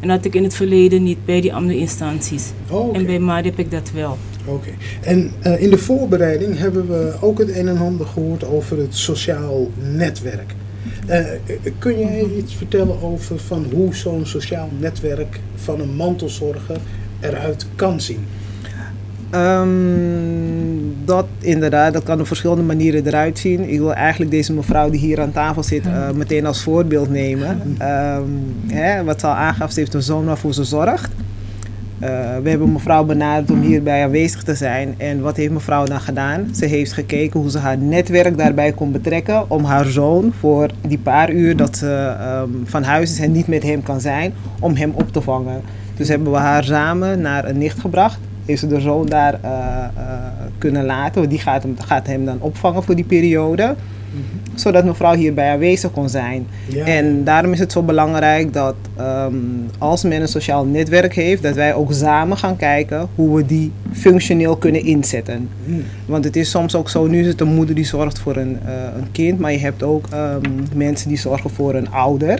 En 0.00 0.08
dat 0.08 0.16
had 0.16 0.24
ik 0.24 0.34
in 0.34 0.42
het 0.42 0.54
verleden 0.54 1.02
niet 1.02 1.24
bij 1.24 1.40
die 1.40 1.54
andere 1.54 1.78
instanties. 1.78 2.52
Oh, 2.70 2.88
oké. 2.88 2.98
En 2.98 3.06
bij 3.06 3.18
Mari 3.18 3.48
heb 3.48 3.58
ik 3.58 3.70
dat 3.70 3.90
wel. 3.94 4.18
Oké. 4.44 4.70
En 5.00 5.30
eh, 5.40 5.62
in 5.62 5.70
de 5.70 5.78
voorbereiding 5.78 6.58
hebben 6.58 6.88
we 6.88 7.14
ook 7.20 7.38
het 7.38 7.48
een 7.48 7.68
en 7.68 7.78
ander 7.78 8.06
gehoord 8.06 8.44
over 8.44 8.78
het 8.78 8.94
sociaal 8.94 9.70
netwerk. 9.96 10.54
Eh, 11.06 11.32
eh, 11.32 11.38
kun 11.78 11.98
jij 11.98 12.26
iets 12.36 12.54
vertellen 12.54 13.02
over 13.02 13.38
van 13.38 13.66
hoe 13.72 13.94
zo'n 13.94 14.26
sociaal 14.26 14.68
netwerk 14.78 15.40
van 15.54 15.80
een 15.80 15.94
mantelzorger 15.94 16.80
eruit 17.20 17.66
kan 17.76 18.00
zien? 18.00 18.26
Ehm, 19.30 20.37
dat 21.08 21.26
inderdaad, 21.38 21.92
dat 21.92 22.02
kan 22.02 22.20
op 22.20 22.26
verschillende 22.26 22.62
manieren 22.62 23.06
eruit 23.06 23.38
zien. 23.38 23.70
Ik 23.70 23.78
wil 23.78 23.94
eigenlijk 23.94 24.30
deze 24.30 24.52
mevrouw 24.52 24.90
die 24.90 25.00
hier 25.00 25.20
aan 25.20 25.32
tafel 25.32 25.62
zit 25.62 25.86
eh, 25.86 26.10
meteen 26.10 26.46
als 26.46 26.62
voorbeeld 26.62 27.10
nemen. 27.10 27.76
Ehm, 27.78 28.22
hè, 28.66 29.04
wat 29.04 29.20
ze 29.20 29.26
al 29.26 29.32
aangaf, 29.32 29.72
ze 29.72 29.80
heeft 29.80 29.94
een 29.94 30.02
zoon 30.02 30.24
waarvoor 30.24 30.54
ze 30.54 30.64
zorgt. 30.64 31.10
Uh, 32.02 32.08
we 32.42 32.48
hebben 32.48 32.72
mevrouw 32.72 33.04
benaderd 33.04 33.50
om 33.50 33.60
hierbij 33.60 34.04
aanwezig 34.04 34.42
te 34.42 34.54
zijn. 34.54 34.94
En 34.96 35.20
wat 35.20 35.36
heeft 35.36 35.52
mevrouw 35.52 35.84
dan 35.84 36.00
gedaan? 36.00 36.48
Ze 36.54 36.66
heeft 36.66 36.92
gekeken 36.92 37.40
hoe 37.40 37.50
ze 37.50 37.58
haar 37.58 37.78
netwerk 37.78 38.38
daarbij 38.38 38.72
kon 38.72 38.92
betrekken 38.92 39.50
om 39.50 39.64
haar 39.64 39.84
zoon 39.84 40.32
voor 40.38 40.70
die 40.88 40.98
paar 40.98 41.30
uur 41.30 41.56
dat 41.56 41.76
ze 41.76 42.16
um, 42.42 42.62
van 42.64 42.82
huis 42.82 43.10
is 43.10 43.20
en 43.20 43.32
niet 43.32 43.46
met 43.46 43.62
hem 43.62 43.82
kan 43.82 44.00
zijn, 44.00 44.32
om 44.60 44.74
hem 44.74 44.92
op 44.94 45.12
te 45.12 45.20
vangen. 45.20 45.60
Dus 45.96 46.08
hebben 46.08 46.32
we 46.32 46.38
haar 46.38 46.64
samen 46.64 47.20
naar 47.20 47.44
een 47.44 47.58
nicht 47.58 47.80
gebracht 47.80 48.18
heeft 48.48 48.60
ze 48.60 48.66
de 48.66 48.80
zoon 48.80 49.06
daar 49.06 49.38
uh, 49.44 49.50
uh, 49.50 50.04
kunnen 50.58 50.84
laten. 50.84 51.28
Die 51.28 51.38
gaat 51.38 51.62
hem, 51.62 51.74
gaat 51.78 52.06
hem 52.06 52.24
dan 52.24 52.40
opvangen 52.40 52.82
voor 52.82 52.94
die 52.94 53.04
periode. 53.04 53.64
Mm 53.64 53.74
-hmm. 54.12 54.58
Zodat 54.58 54.84
mevrouw 54.84 55.14
hierbij 55.14 55.50
aanwezig 55.50 55.90
kon 55.90 56.08
zijn. 56.08 56.46
Ja. 56.68 56.84
En 56.84 57.24
daarom 57.24 57.52
is 57.52 57.58
het 57.58 57.72
zo 57.72 57.82
belangrijk 57.82 58.52
dat 58.52 58.74
um, 59.00 59.66
als 59.78 60.02
men 60.02 60.20
een 60.20 60.28
sociaal 60.28 60.64
netwerk 60.64 61.14
heeft, 61.14 61.42
dat 61.42 61.54
wij 61.54 61.74
ook 61.74 61.92
samen 61.92 62.36
gaan 62.36 62.56
kijken 62.56 63.08
hoe 63.14 63.36
we 63.36 63.46
die 63.46 63.72
functioneel 63.92 64.56
kunnen 64.56 64.84
inzetten. 64.84 65.48
Mm. 65.64 65.82
Want 66.06 66.24
het 66.24 66.36
is 66.36 66.50
soms 66.50 66.74
ook 66.74 66.88
zo, 66.88 67.06
nu 67.06 67.20
is 67.20 67.26
het 67.26 67.40
een 67.40 67.54
moeder 67.54 67.74
die 67.74 67.86
zorgt 67.86 68.18
voor 68.18 68.36
een, 68.36 68.58
uh, 68.66 68.72
een 68.96 69.10
kind, 69.12 69.38
maar 69.38 69.52
je 69.52 69.58
hebt 69.58 69.82
ook 69.82 70.06
um, 70.14 70.66
mensen 70.74 71.08
die 71.08 71.18
zorgen 71.18 71.50
voor 71.50 71.74
een 71.74 71.90
ouder. 71.90 72.38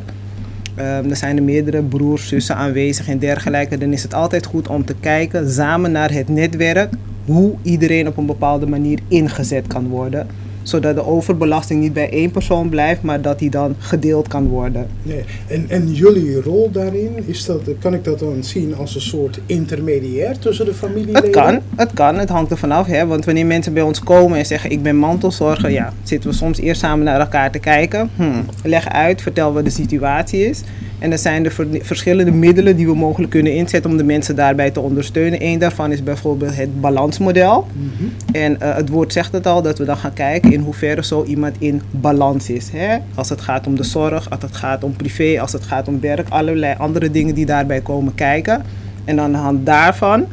Um, 0.80 1.10
er 1.10 1.16
zijn 1.16 1.36
er 1.36 1.42
meerdere 1.42 1.82
broers, 1.82 2.28
zussen 2.28 2.56
aanwezig 2.56 3.08
en 3.08 3.18
dergelijke. 3.18 3.78
Dan 3.78 3.92
is 3.92 4.02
het 4.02 4.14
altijd 4.14 4.46
goed 4.46 4.68
om 4.68 4.84
te 4.84 4.94
kijken 5.00 5.50
samen 5.50 5.92
naar 5.92 6.12
het 6.12 6.28
netwerk 6.28 6.92
hoe 7.24 7.54
iedereen 7.62 8.06
op 8.06 8.16
een 8.16 8.26
bepaalde 8.26 8.66
manier 8.66 8.98
ingezet 9.08 9.66
kan 9.66 9.88
worden. 9.88 10.26
Zodat 10.68 10.94
de 10.94 11.06
overbelasting 11.06 11.80
niet 11.80 11.92
bij 11.92 12.10
één 12.10 12.30
persoon 12.30 12.68
blijft, 12.68 13.02
maar 13.02 13.22
dat 13.22 13.38
die 13.38 13.50
dan 13.50 13.74
gedeeld 13.78 14.28
kan 14.28 14.48
worden. 14.48 14.86
Nee. 15.02 15.24
En, 15.46 15.64
en 15.68 15.92
jullie 15.92 16.42
rol 16.42 16.70
daarin, 16.72 17.12
is 17.26 17.44
dat, 17.44 17.60
kan 17.80 17.94
ik 17.94 18.04
dat 18.04 18.18
dan 18.18 18.44
zien 18.44 18.76
als 18.76 18.94
een 18.94 19.00
soort 19.00 19.40
intermediair 19.46 20.38
tussen 20.38 20.64
de 20.64 20.74
familieleden? 20.74 21.22
Het 21.22 21.30
kan, 21.30 21.60
het 21.76 21.92
kan. 21.92 22.18
Het 22.18 22.28
hangt 22.28 22.50
er 22.50 22.58
vanaf. 22.58 22.86
Hè? 22.86 23.06
Want 23.06 23.24
wanneer 23.24 23.46
mensen 23.46 23.72
bij 23.72 23.82
ons 23.82 24.00
komen 24.00 24.38
en 24.38 24.46
zeggen 24.46 24.70
ik 24.70 24.82
ben 24.82 24.96
mantelzorger, 24.96 25.70
ja, 25.70 25.92
zitten 26.02 26.30
we 26.30 26.36
soms 26.36 26.58
eerst 26.58 26.80
samen 26.80 27.04
naar 27.04 27.20
elkaar 27.20 27.50
te 27.50 27.58
kijken. 27.58 28.10
Hmm, 28.16 28.44
leg 28.62 28.88
uit, 28.88 29.22
vertel 29.22 29.52
wat 29.52 29.64
de 29.64 29.70
situatie 29.70 30.48
is. 30.48 30.62
En 30.98 31.12
er 31.12 31.18
zijn 31.18 31.44
er 31.44 31.52
verschillende 31.82 32.30
middelen 32.30 32.76
die 32.76 32.86
we 32.86 32.94
mogelijk 32.94 33.30
kunnen 33.30 33.54
inzetten 33.54 33.90
om 33.90 33.96
de 33.96 34.04
mensen 34.04 34.36
daarbij 34.36 34.70
te 34.70 34.80
ondersteunen. 34.80 35.44
Eén 35.44 35.58
daarvan 35.58 35.92
is 35.92 36.02
bijvoorbeeld 36.02 36.56
het 36.56 36.80
balansmodel. 36.80 37.66
Mm 37.72 37.90
-hmm. 37.98 38.12
En 38.32 38.52
uh, 38.52 38.74
het 38.74 38.88
woord 38.88 39.12
zegt 39.12 39.32
het 39.32 39.46
al, 39.46 39.62
dat 39.62 39.78
we 39.78 39.84
dan 39.84 39.96
gaan 39.96 40.12
kijken 40.12 40.52
in 40.52 40.60
hoeverre 40.60 41.04
zo 41.04 41.24
iemand 41.24 41.56
in 41.58 41.82
balans 41.90 42.50
is. 42.50 42.68
Hè? 42.72 42.96
Als 43.14 43.28
het 43.28 43.40
gaat 43.40 43.66
om 43.66 43.76
de 43.76 43.84
zorg, 43.84 44.30
als 44.30 44.42
het 44.42 44.56
gaat 44.56 44.84
om 44.84 44.96
privé, 44.96 45.40
als 45.40 45.52
het 45.52 45.64
gaat 45.64 45.88
om 45.88 46.00
werk, 46.00 46.28
allerlei 46.28 46.74
andere 46.78 47.10
dingen 47.10 47.34
die 47.34 47.46
daarbij 47.46 47.80
komen 47.80 48.14
kijken. 48.14 48.62
En 49.04 49.20
aan 49.20 49.32
de 49.32 49.38
hand 49.38 49.66
daarvan 49.66 50.26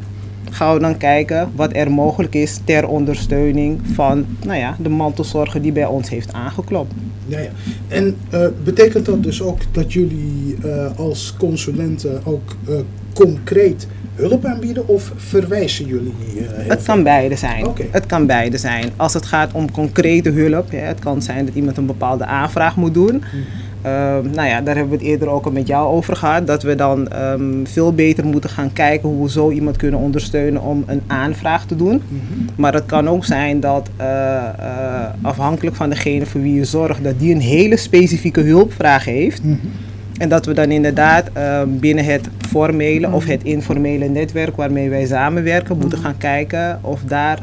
gaan 0.56 0.74
we 0.74 0.80
dan 0.80 0.96
kijken 0.96 1.50
wat 1.54 1.76
er 1.76 1.90
mogelijk 1.90 2.34
is 2.34 2.60
ter 2.64 2.88
ondersteuning 2.88 3.80
van 3.92 4.26
nou 4.44 4.58
ja, 4.58 4.76
de 4.82 4.88
mantelzorger 4.88 5.62
die 5.62 5.72
bij 5.72 5.86
ons 5.86 6.08
heeft 6.08 6.32
aangeklopt. 6.32 6.92
Ja, 7.26 7.38
ja. 7.38 7.50
En 7.88 8.16
uh, 8.34 8.46
betekent 8.64 9.06
dat 9.06 9.22
dus 9.22 9.42
ook 9.42 9.58
dat 9.72 9.92
jullie 9.92 10.56
uh, 10.64 10.98
als 10.98 11.34
consulenten 11.38 12.20
ook 12.24 12.56
uh, 12.68 12.76
concreet 13.14 13.86
hulp 14.14 14.44
aanbieden 14.44 14.88
of 14.88 15.12
verwijzen 15.16 15.86
jullie? 15.86 16.14
het 16.56 16.82
kan 16.82 17.02
beide 17.02 17.36
zijn. 17.36 17.66
Okay. 17.66 17.88
Het 17.90 18.06
kan 18.06 18.26
beide 18.26 18.58
zijn. 18.58 18.90
Als 18.96 19.14
het 19.14 19.26
gaat 19.26 19.52
om 19.52 19.70
concrete 19.70 20.30
hulp, 20.30 20.72
ja, 20.72 20.78
het 20.78 20.98
kan 20.98 21.22
zijn 21.22 21.46
dat 21.46 21.54
iemand 21.54 21.76
een 21.76 21.86
bepaalde 21.86 22.26
aanvraag 22.26 22.76
moet 22.76 22.94
doen. 22.94 23.24
Hmm. 23.30 23.44
Uh, 23.86 23.92
nou 24.32 24.48
ja, 24.48 24.60
daar 24.60 24.74
hebben 24.76 24.98
we 24.98 24.98
het 24.98 25.12
eerder 25.12 25.28
ook 25.28 25.44
al 25.44 25.50
met 25.50 25.66
jou 25.66 25.88
over 25.88 26.16
gehad. 26.16 26.46
Dat 26.46 26.62
we 26.62 26.74
dan 26.74 27.08
um, 27.22 27.66
veel 27.66 27.92
beter 27.92 28.24
moeten 28.24 28.50
gaan 28.50 28.72
kijken 28.72 29.08
hoe 29.08 29.22
we 29.22 29.30
zo 29.30 29.50
iemand 29.50 29.76
kunnen 29.76 30.00
ondersteunen 30.00 30.62
om 30.62 30.84
een 30.86 31.02
aanvraag 31.06 31.66
te 31.66 31.76
doen. 31.76 32.02
Mm 32.08 32.20
-hmm. 32.28 32.46
Maar 32.56 32.74
het 32.74 32.86
kan 32.86 33.08
ook 33.08 33.24
zijn 33.24 33.60
dat 33.60 33.90
uh, 34.00 34.06
uh, 34.06 35.06
afhankelijk 35.22 35.76
van 35.76 35.88
degene 35.88 36.26
voor 36.26 36.42
wie 36.42 36.54
je 36.54 36.64
zorgt, 36.64 37.04
dat 37.04 37.18
die 37.18 37.34
een 37.34 37.40
hele 37.40 37.76
specifieke 37.76 38.40
hulpvraag 38.40 39.04
heeft. 39.04 39.44
Mm 39.44 39.58
-hmm. 39.60 39.70
En 40.18 40.28
dat 40.28 40.46
we 40.46 40.52
dan 40.52 40.70
inderdaad 40.70 41.30
binnen 41.66 42.04
het 42.04 42.28
formele 42.48 43.10
of 43.10 43.24
het 43.24 43.42
informele 43.42 44.08
netwerk 44.08 44.56
waarmee 44.56 44.90
wij 44.90 45.06
samenwerken, 45.06 45.78
moeten 45.78 45.98
gaan 45.98 46.18
kijken 46.18 46.78
of 46.82 47.00
daar 47.06 47.38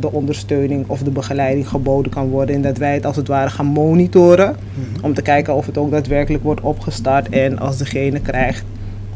de 0.00 0.12
ondersteuning 0.12 0.88
of 0.88 1.02
de 1.02 1.10
begeleiding 1.10 1.68
geboden 1.68 2.12
kan 2.12 2.28
worden. 2.28 2.54
En 2.54 2.62
dat 2.62 2.78
wij 2.78 2.94
het 2.94 3.06
als 3.06 3.16
het 3.16 3.28
ware 3.28 3.50
gaan 3.50 3.66
monitoren. 3.66 4.56
Mm-hmm. 4.74 5.04
Om 5.04 5.14
te 5.14 5.22
kijken 5.22 5.54
of 5.54 5.66
het 5.66 5.78
ook 5.78 5.90
daadwerkelijk 5.90 6.42
wordt 6.42 6.60
opgestart. 6.60 7.28
En 7.28 7.58
als 7.58 7.76
degene 7.76 8.20
krijgt 8.20 8.64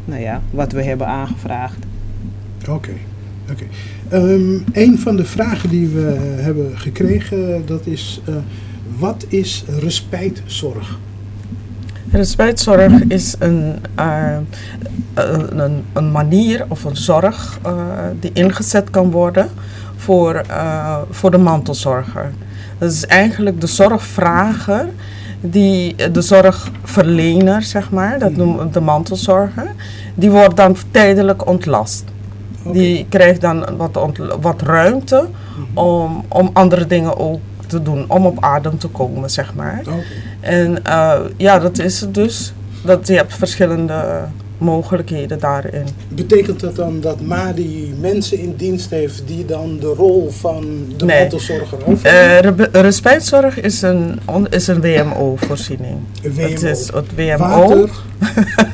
nou 0.04 0.20
ja, 0.20 0.40
wat 0.50 0.72
we 0.72 0.82
hebben 0.82 1.06
aangevraagd. 1.06 1.78
Oké. 2.60 2.70
Okay. 2.70 2.98
Okay. 3.50 3.68
Um, 4.12 4.64
een 4.72 4.98
van 4.98 5.16
de 5.16 5.24
vragen 5.24 5.68
die 5.68 5.88
we 5.88 6.16
hebben 6.40 6.78
gekregen, 6.78 7.66
dat 7.66 7.86
is 7.86 8.20
uh, 8.28 8.34
wat 8.98 9.24
is 9.28 9.64
respijtzorg? 9.80 10.98
Respijtzorg 12.10 13.02
is 13.08 13.34
een, 13.38 13.74
uh, 13.98 14.36
een, 15.14 15.84
een, 15.92 16.10
manier 16.10 16.64
of 16.68 16.84
een 16.84 16.96
zorg 16.96 17.58
uh, 17.66 17.72
die 18.20 18.30
ingezet 18.32 18.90
kan 18.90 19.10
worden 19.10 19.48
voor, 20.04 20.42
uh, 20.50 20.96
voor 21.10 21.30
de 21.30 21.38
mantelzorger. 21.38 22.32
Dat 22.78 22.90
is 22.90 23.06
eigenlijk 23.06 23.60
de 23.60 23.66
zorgvrager 23.66 24.88
die 25.40 26.10
de 26.10 26.22
zorgverlener, 26.22 27.62
zeg 27.62 27.90
maar, 27.90 28.18
dat 28.18 28.36
noemen 28.36 28.64
we 28.64 28.70
de 28.70 28.80
mantelzorger, 28.80 29.70
die 30.14 30.30
wordt 30.30 30.56
dan 30.56 30.76
tijdelijk 30.90 31.46
ontlast. 31.46 32.04
Okay. 32.60 32.72
Die 32.72 33.06
krijgt 33.08 33.40
dan 33.40 33.76
wat, 33.76 33.98
wat 34.40 34.62
ruimte 34.62 35.28
om, 35.74 36.24
om 36.28 36.50
andere 36.52 36.86
dingen 36.86 37.18
ook 37.18 37.40
te 37.66 37.82
doen, 37.82 38.04
om 38.08 38.26
op 38.26 38.44
adem 38.44 38.78
te 38.78 38.88
komen, 38.88 39.30
zeg 39.30 39.54
maar. 39.54 39.80
Okay. 39.80 40.02
En 40.40 40.78
uh, 40.86 41.20
ja, 41.36 41.58
dat 41.58 41.78
is 41.78 42.00
het 42.00 42.14
dus. 42.14 42.52
Dat 42.82 43.06
je 43.06 43.14
hebt 43.14 43.34
verschillende 43.34 44.24
mogelijkheden 44.58 45.38
daarin. 45.38 45.84
Betekent 46.08 46.60
dat 46.60 46.76
dan 46.76 47.00
dat 47.00 47.20
MADI 47.20 47.94
mensen 48.00 48.38
in 48.38 48.54
dienst 48.56 48.90
heeft 48.90 49.22
die 49.26 49.44
dan 49.44 49.78
de 49.78 49.86
rol 49.86 50.30
van 50.30 50.84
de 50.96 51.04
nee. 51.04 51.20
mantelzorger 51.20 51.78
overnemen? 51.86 52.68
Uh, 52.72 52.80
respijtzorg 52.80 53.60
is 53.60 53.82
een, 53.82 54.18
is 54.50 54.66
een 54.66 54.80
WMO-voorziening. 54.80 55.96
WMO? 56.22 56.48
Het 56.48 56.62
is 56.62 56.90
het 56.92 57.14
WMO. 57.14 57.36
Water? 57.36 57.90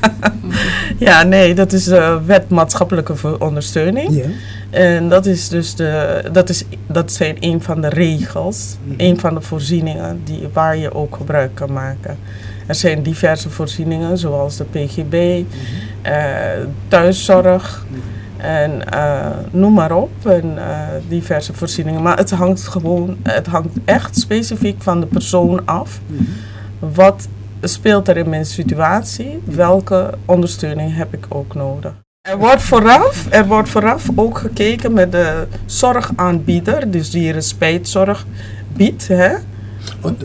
ja, 1.09 1.23
nee, 1.23 1.55
dat 1.55 1.73
is 1.73 1.85
de 1.85 2.21
wet 2.27 2.49
maatschappelijke 2.49 3.39
ondersteuning. 3.39 4.25
En 4.71 5.09
dat 5.09 5.27
is 5.27 5.49
dus 5.49 5.75
de, 5.75 6.23
dat, 6.33 6.49
is, 6.49 6.65
dat 6.87 7.13
zijn 7.13 7.37
een 7.41 7.63
van 7.63 7.81
de 7.81 7.89
regels, 7.89 8.77
mm. 8.85 8.95
een 8.97 9.19
van 9.19 9.35
de 9.35 9.41
voorzieningen 9.41 10.21
die, 10.25 10.49
waar 10.53 10.77
je 10.77 10.95
ook 10.95 11.17
gebruik 11.17 11.55
kan 11.55 11.73
maken. 11.73 12.19
Er 12.67 12.75
zijn 12.75 13.03
diverse 13.03 13.51
voorzieningen, 13.51 14.19
zoals 14.19 14.57
de 14.57 14.65
PGB, 14.65 15.13
mm-hmm. 15.13 15.47
uh, 16.07 16.67
thuiszorg 16.89 17.85
mm-hmm. 17.89 18.03
en 18.37 18.83
uh, 18.95 19.27
noem 19.51 19.73
maar 19.73 19.93
op. 19.93 20.11
En 20.27 20.55
uh, 20.57 20.79
diverse 21.09 21.55
voorzieningen. 21.55 22.03
Maar 22.03 22.17
het 22.17 22.31
hangt 22.31 22.69
gewoon, 22.69 23.17
het 23.23 23.47
hangt 23.47 23.77
echt 23.85 24.19
specifiek 24.19 24.83
van 24.83 25.01
de 25.01 25.07
persoon 25.07 25.67
af. 25.67 26.01
Mm-hmm. 26.07 26.27
Wat 26.79 27.29
speelt 27.61 28.09
er 28.09 28.17
in 28.17 28.29
mijn 28.29 28.47
situatie? 28.47 29.43
Welke 29.45 30.11
ondersteuning 30.25 30.97
heb 30.97 31.15
ik 31.15 31.27
ook 31.29 31.55
nodig? 31.55 31.93
Er 32.29 32.39
wordt, 32.39 32.63
vooraf, 32.63 33.27
er 33.31 33.47
wordt 33.47 33.69
vooraf 33.69 34.09
ook 34.15 34.39
gekeken 34.39 34.93
met 34.93 35.13
de 35.13 35.47
zorgaanbieder, 35.67 36.91
dus 36.91 37.11
die 37.11 37.33
respijtzorg 37.33 38.27
biedt. 38.73 39.09
Hè? 39.09 39.35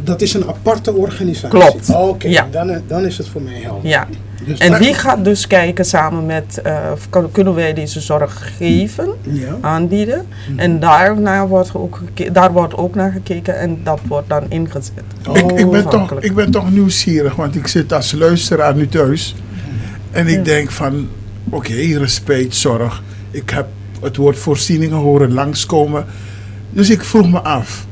Dat 0.04 0.22
is 0.22 0.34
een 0.34 0.48
aparte 0.48 0.94
organisatie? 0.94 1.60
Klopt. 1.60 1.90
Oké, 1.90 2.00
okay. 2.00 2.32
ja. 2.32 2.48
dan, 2.52 2.82
dan 2.88 3.06
is 3.06 3.18
het 3.18 3.28
voor 3.28 3.42
mij 3.42 3.60
helder. 3.62 3.90
Ja. 3.90 4.08
Dus 4.46 4.60
en 4.60 4.82
die 4.82 4.94
gaat 4.94 5.24
dus 5.24 5.48
kijken 5.48 5.86
samen 5.86 6.26
met, 6.26 6.62
uh, 6.66 6.92
kan, 7.10 7.32
kunnen 7.32 7.56
wij 7.56 7.74
deze 7.74 8.00
zorg 8.00 8.52
geven, 8.58 9.10
ja. 9.22 9.58
aanbieden. 9.62 10.26
Mm-hmm. 10.28 10.60
En 10.60 10.80
daarna 10.80 11.48
wordt 11.48 11.76
ook 11.76 12.02
daar 12.32 12.52
wordt 12.52 12.78
ook 12.78 12.96
naar 12.96 13.12
gekeken 13.12 13.60
en 13.60 13.80
dat 13.84 14.00
wordt 14.08 14.30
dan 14.30 14.44
ingezet. 14.50 14.92
Oh. 15.28 15.38
Ik, 15.38 15.52
ik, 15.52 15.70
ben 15.70 15.90
toch, 15.90 16.20
ik 16.20 16.36
ben 16.36 16.52
toch 16.52 16.72
nieuwsgierig, 16.72 17.36
want 17.36 17.56
ik 17.56 17.68
zit 17.68 17.94
als 17.94 18.12
luisteraar 18.12 18.76
nu 18.76 18.88
thuis. 18.88 19.36
En 20.12 20.28
ik 20.28 20.36
ja. 20.36 20.44
denk 20.44 20.72
van, 20.72 21.08
oké, 21.50 21.56
okay, 21.56 21.94
respect, 21.94 22.56
zorg. 22.56 23.04
Ik 23.32 23.50
heb 23.50 23.68
het 24.02 24.16
woord 24.16 24.38
voorzieningen 24.38 24.98
horen 24.98 25.34
langskomen. 25.34 26.06
Dus 26.70 26.90
ik 26.90 27.04
vroeg 27.04 27.30
me 27.30 27.40
af, 27.40 27.86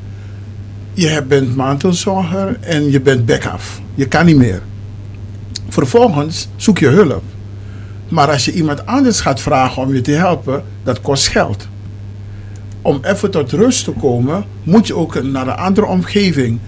je 0.94 1.22
bent 1.28 1.56
mantelzorger 1.56 2.56
en 2.60 2.90
je 2.90 3.00
bent 3.00 3.26
back-af. 3.26 3.80
Je 3.94 4.08
kan 4.08 4.26
niet 4.26 4.36
meer. 4.36 4.62
Vervolgens 5.68 6.48
zoek 6.56 6.78
je 6.78 6.88
hulp. 6.88 7.22
Maar 8.08 8.30
als 8.30 8.44
je 8.44 8.52
iemand 8.52 8.86
anders 8.86 9.20
gaat 9.20 9.40
vragen 9.40 9.82
om 9.82 9.94
je 9.94 10.00
te 10.00 10.10
helpen, 10.10 10.64
dat 10.82 11.00
kost 11.00 11.28
geld. 11.28 11.68
Om 12.82 12.98
even 13.02 13.30
tot 13.30 13.52
rust 13.52 13.84
te 13.84 13.90
komen, 13.90 14.44
moet 14.62 14.86
je 14.86 14.96
ook 14.96 15.22
naar 15.22 15.46
een 15.46 15.56
andere 15.56 15.86
omgeving. 15.86 16.58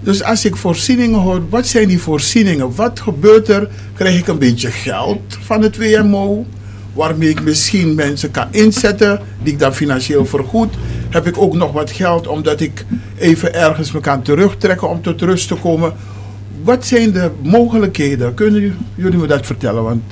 Dus 0.00 0.22
als 0.22 0.44
ik 0.44 0.56
voorzieningen 0.56 1.20
hoor, 1.20 1.48
wat 1.48 1.66
zijn 1.66 1.88
die 1.88 2.00
voorzieningen? 2.00 2.74
Wat 2.74 3.00
gebeurt 3.00 3.48
er? 3.48 3.68
Krijg 3.94 4.18
ik 4.18 4.26
een 4.26 4.38
beetje 4.38 4.70
geld 4.70 5.20
van 5.40 5.62
het 5.62 5.76
WMO? 5.76 6.46
Waarmee 6.92 7.28
ik 7.28 7.42
misschien 7.42 7.94
mensen 7.94 8.30
kan 8.30 8.46
inzetten, 8.50 9.20
die 9.42 9.52
ik 9.52 9.58
dan 9.58 9.74
financieel 9.74 10.26
vergoed. 10.26 10.74
Heb 11.10 11.26
ik 11.26 11.38
ook 11.38 11.54
nog 11.54 11.72
wat 11.72 11.90
geld 11.90 12.26
omdat 12.26 12.60
ik 12.60 12.84
even 13.16 13.54
ergens 13.54 13.92
me 13.92 14.00
kan 14.00 14.22
terugtrekken 14.22 14.88
om 14.88 15.02
tot 15.02 15.20
rust 15.20 15.48
te 15.48 15.54
komen? 15.54 15.92
Wat 16.62 16.86
zijn 16.86 17.12
de 17.12 17.30
mogelijkheden? 17.42 18.34
Kunnen 18.34 18.76
jullie 18.94 19.18
me 19.18 19.26
dat 19.26 19.46
vertellen? 19.46 19.82
Want 19.82 20.02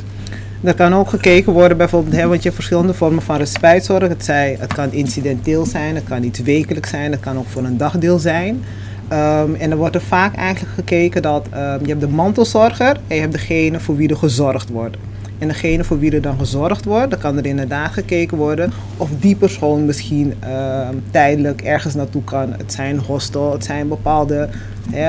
er 0.62 0.74
kan 0.74 0.94
ook 0.94 1.08
gekeken 1.08 1.52
worden, 1.52 1.76
bijvoorbeeld, 1.76 2.14
hè, 2.14 2.22
want 2.22 2.36
je 2.36 2.42
hebt 2.42 2.54
verschillende 2.54 2.94
vormen 2.94 3.22
van 3.22 3.36
respijtzorg. 3.36 4.08
Het, 4.08 4.26
het 4.58 4.74
kan 4.74 4.92
incidenteel 4.92 5.66
zijn, 5.66 5.94
het 5.94 6.04
kan 6.04 6.22
iets 6.22 6.40
wekelijk 6.40 6.86
zijn, 6.86 7.12
het 7.12 7.20
kan 7.20 7.38
ook 7.38 7.48
voor 7.48 7.64
een 7.64 7.76
dagdeel 7.76 8.18
zijn. 8.18 8.64
Um, 9.12 9.54
en 9.54 9.70
er 9.70 9.76
wordt 9.76 9.94
er 9.94 10.00
vaak 10.00 10.34
eigenlijk 10.34 10.74
gekeken 10.74 11.22
dat 11.22 11.46
um, 11.46 11.80
je 11.82 11.88
hebt 11.88 12.00
de 12.00 12.08
mantelzorger 12.08 12.96
en 13.06 13.14
je 13.14 13.20
hebt 13.20 13.32
degene 13.32 13.80
voor 13.80 13.96
wie 13.96 14.08
er 14.08 14.16
gezorgd 14.16 14.68
wordt. 14.68 14.96
En 15.42 15.48
degene 15.48 15.84
voor 15.84 15.98
wie 15.98 16.12
er 16.12 16.20
dan 16.20 16.38
gezorgd 16.38 16.84
wordt, 16.84 17.10
dan 17.10 17.18
kan 17.18 17.38
er 17.38 17.46
inderdaad 17.46 17.92
gekeken 17.92 18.36
worden 18.36 18.72
of 18.96 19.08
die 19.20 19.36
persoon 19.36 19.84
misschien 19.84 20.34
uh, 20.44 20.88
tijdelijk 21.10 21.62
ergens 21.62 21.94
naartoe 21.94 22.24
kan. 22.24 22.54
Het 22.58 22.72
zijn 22.72 22.98
hostel, 22.98 23.52
het 23.52 23.64
zijn 23.64 23.88
bepaalde, 23.88 24.48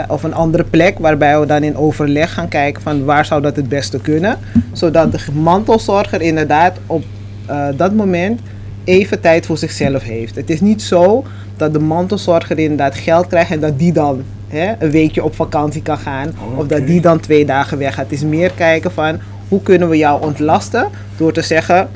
of 0.08 0.24
een 0.24 0.34
andere 0.34 0.64
plek 0.64 1.00
waarbij 1.00 1.40
we 1.40 1.46
dan 1.46 1.64
in 1.64 1.78
overleg 1.78 2.34
gaan 2.34 2.48
kijken 2.48 2.82
van 2.82 3.06
waar 3.06 3.26
zou 3.26 3.42
dat 3.42 3.56
het 3.56 3.70
beste 3.70 4.00
kunnen. 4.00 4.38
Zodat 4.72 5.12
de 5.12 5.20
mantelzorger 5.34 6.22
inderdaad 6.22 6.78
op 6.88 7.04
uh, 7.50 7.68
dat 7.78 7.94
moment 7.94 8.40
even 8.84 9.22
tijd 9.22 9.46
voor 9.46 9.58
zichzelf 9.58 10.04
heeft. 10.04 10.36
Het 10.36 10.50
is 10.50 10.62
niet 10.62 10.82
zo 10.82 11.24
dat 11.58 11.74
de 11.74 11.80
mantelzorger 11.80 12.60
inderdaad 12.60 12.96
geld 12.96 13.28
krijgt 13.28 13.52
en 13.52 13.60
dat 13.60 13.80
die 13.80 13.94
dan 13.94 14.24
hè, 14.48 14.74
een 14.80 14.92
weekje 14.92 15.24
op 15.24 15.36
vakantie 15.36 15.82
kan 15.82 15.98
gaan. 15.98 16.34
Of 16.56 16.68
dat 16.68 16.88
die 16.88 17.02
dan 17.02 17.20
twee 17.20 17.46
dagen 17.46 17.78
weg 17.78 17.94
gaat. 17.94 18.04
Het 18.04 18.14
is 18.14 18.24
meer 18.24 18.52
kijken 18.52 18.92
van 18.92 19.20
hoe 19.54 19.62
kunnen 19.62 19.90
we 19.90 19.98
jou 19.98 20.22
ontlasten 20.22 20.88
door 21.18 21.34
te 21.34 21.42
zeggen, 21.42 21.90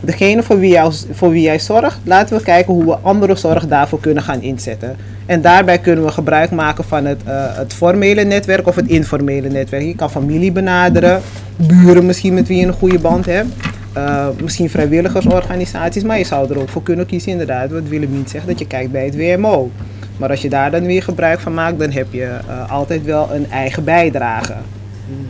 degene 0.00 0.42
voor 0.42 0.58
wie, 0.58 0.70
jou, 0.70 0.92
voor 1.12 1.30
wie 1.30 1.42
jij 1.42 1.58
zorgt, 1.58 1.98
laten 2.04 2.36
we 2.36 2.42
kijken 2.42 2.74
hoe 2.74 2.84
we 2.84 2.96
andere 3.02 3.36
zorg 3.36 3.66
daarvoor 3.66 4.00
kunnen 4.00 4.22
gaan 4.22 4.42
inzetten. 4.42 4.96
En 5.26 5.40
daarbij 5.40 5.78
kunnen 5.78 6.04
we 6.04 6.10
gebruik 6.10 6.50
maken 6.50 6.84
van 6.84 7.04
het, 7.04 7.20
uh, 7.26 7.32
het 7.56 7.72
formele 7.72 8.24
netwerk 8.24 8.66
of 8.66 8.76
het 8.76 8.86
informele 8.86 9.48
netwerk. 9.48 9.82
Je 9.82 9.94
kan 9.94 10.10
familie 10.10 10.52
benaderen, 10.52 11.20
buren 11.56 12.06
misschien 12.06 12.34
met 12.34 12.48
wie 12.48 12.58
je 12.58 12.66
een 12.66 12.72
goede 12.72 12.98
band 12.98 13.26
hebt. 13.26 13.48
Uh, 13.96 14.26
misschien 14.42 14.70
vrijwilligersorganisaties, 14.70 16.02
maar 16.02 16.18
je 16.18 16.24
zou 16.24 16.50
er 16.50 16.58
ook 16.58 16.68
voor 16.68 16.82
kunnen 16.82 17.06
kiezen, 17.06 17.32
inderdaad, 17.32 17.70
wat 17.70 17.82
niet 17.90 18.30
zegt, 18.30 18.46
dat 18.46 18.58
je 18.58 18.66
kijkt 18.66 18.92
bij 18.92 19.04
het 19.04 19.16
WMO. 19.16 19.70
Maar 20.16 20.30
als 20.30 20.42
je 20.42 20.48
daar 20.48 20.70
dan 20.70 20.86
weer 20.86 21.02
gebruik 21.02 21.40
van 21.40 21.54
maakt, 21.54 21.78
dan 21.78 21.90
heb 21.90 22.06
je 22.10 22.38
uh, 22.48 22.70
altijd 22.70 23.04
wel 23.04 23.28
een 23.32 23.50
eigen 23.50 23.84
bijdrage. 23.84 24.54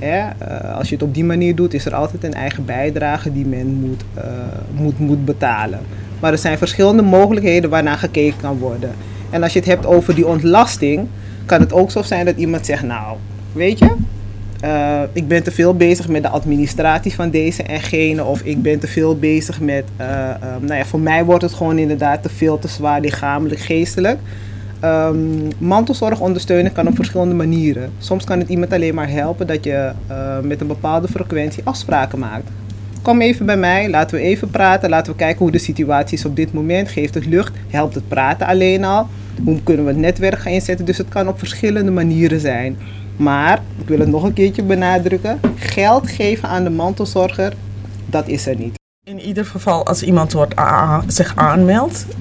Uh, 0.03 0.75
als 0.77 0.89
je 0.89 0.95
het 0.95 1.05
op 1.05 1.15
die 1.15 1.25
manier 1.25 1.55
doet, 1.55 1.75
is 1.75 1.85
er 1.87 1.95
altijd 1.95 2.25
een 2.25 2.35
eigen 2.35 2.65
bijdrage 2.65 3.33
die 3.33 3.47
men 3.47 3.67
moet, 3.67 4.05
uh, 4.17 4.25
moet, 4.75 4.99
moet 4.99 5.25
betalen. 5.25 5.81
Maar 6.21 6.33
er 6.33 6.39
zijn 6.39 6.59
verschillende 6.59 7.03
mogelijkheden 7.03 7.71
waarnaar 7.71 7.99
gekeken 7.99 8.41
kan 8.41 8.59
worden. 8.59 8.91
En 9.31 9.43
als 9.43 9.53
je 9.53 9.59
het 9.59 9.69
hebt 9.69 9.87
over 9.87 10.15
die 10.15 10.27
ontlasting, 10.27 11.07
kan 11.47 11.61
het 11.61 11.73
ook 11.73 11.91
zo 11.91 12.03
zijn 12.03 12.25
dat 12.25 12.37
iemand 12.37 12.67
zegt, 12.67 12.83
nou, 12.83 13.17
weet 13.53 13.79
je, 13.79 13.95
uh, 14.65 15.01
ik 15.13 15.29
ben 15.29 15.43
te 15.43 15.51
veel 15.51 15.75
bezig 15.75 16.09
met 16.09 16.23
de 16.23 16.29
administratie 16.29 17.15
van 17.15 17.31
deze 17.31 17.63
en 17.63 17.81
gene. 17.81 18.25
Of 18.25 18.41
ik 18.43 18.63
ben 18.63 18.79
te 18.79 18.87
veel 18.87 19.19
bezig 19.19 19.61
met, 19.61 19.85
nou 20.61 20.75
ja, 20.75 20.85
voor 20.85 21.01
mij 21.01 21.25
wordt 21.25 21.43
het 21.43 21.55
gewoon 21.55 21.79
inderdaad 21.79 22.23
te 22.23 22.29
veel 22.29 22.59
te 22.59 22.69
zwaar 22.69 23.01
lichamelijk, 23.01 23.61
geestelijk. 23.61 24.19
Um, 24.85 25.49
mantelzorg 25.59 26.21
ondersteunen 26.21 26.73
kan 26.73 26.87
op 26.89 26.95
verschillende 26.95 27.35
manieren. 27.35 27.93
Soms 27.99 28.25
kan 28.25 28.39
het 28.39 28.49
iemand 28.49 28.73
alleen 28.73 28.95
maar 28.95 29.11
helpen 29.11 29.47
dat 29.47 29.65
je 29.65 29.93
uh, 30.11 30.41
met 30.41 30.61
een 30.61 30.67
bepaalde 30.67 31.09
frequentie 31.09 31.63
afspraken 31.65 32.19
maakt. 32.19 32.51
Kom 33.03 33.21
even 33.21 33.47
bij 33.47 33.57
mij, 33.57 33.91
laten 33.91 34.17
we 34.17 34.23
even 34.23 34.51
praten, 34.51 34.91
laten 34.91 35.13
we 35.13 35.19
kijken 35.19 35.39
hoe 35.39 35.51
de 35.51 35.59
situatie 35.59 36.19
is 36.19 36.25
op 36.25 36.37
dit 36.37 36.53
moment. 36.53 36.89
Geeft 36.89 37.15
het 37.15 37.27
lucht, 37.27 37.53
helpt 37.69 37.95
het 37.95 38.09
praten 38.09 38.47
alleen 38.47 38.85
al? 38.85 39.07
Hoe 39.45 39.63
kunnen 39.63 39.85
we 39.85 39.91
het 39.91 40.01
netwerk 40.01 40.39
gaan 40.39 40.53
inzetten? 40.53 40.87
Dus 40.87 40.99
het 40.99 41.09
kan 41.09 41.29
op 41.29 41.39
verschillende 41.39 41.91
manieren 41.91 42.41
zijn. 42.41 42.77
Maar, 43.17 43.63
ik 43.81 43.89
wil 43.89 43.99
het 43.99 44.09
nog 44.09 44.23
een 44.23 44.33
keertje 44.33 44.63
benadrukken, 44.63 45.41
geld 45.57 46.11
geven 46.11 46.49
aan 46.49 46.65
de 46.65 46.71
mantelzorger, 46.71 47.53
dat 48.07 48.29
is 48.29 48.47
er 48.47 48.57
niet. 48.57 48.78
In 49.09 49.21
ieder 49.21 49.45
geval, 49.45 49.87
als 49.87 50.03
iemand 50.03 50.33
wordt 50.33 50.55
zich 51.07 51.37
aanmeldt, 51.37 52.07
uh, 52.09 52.21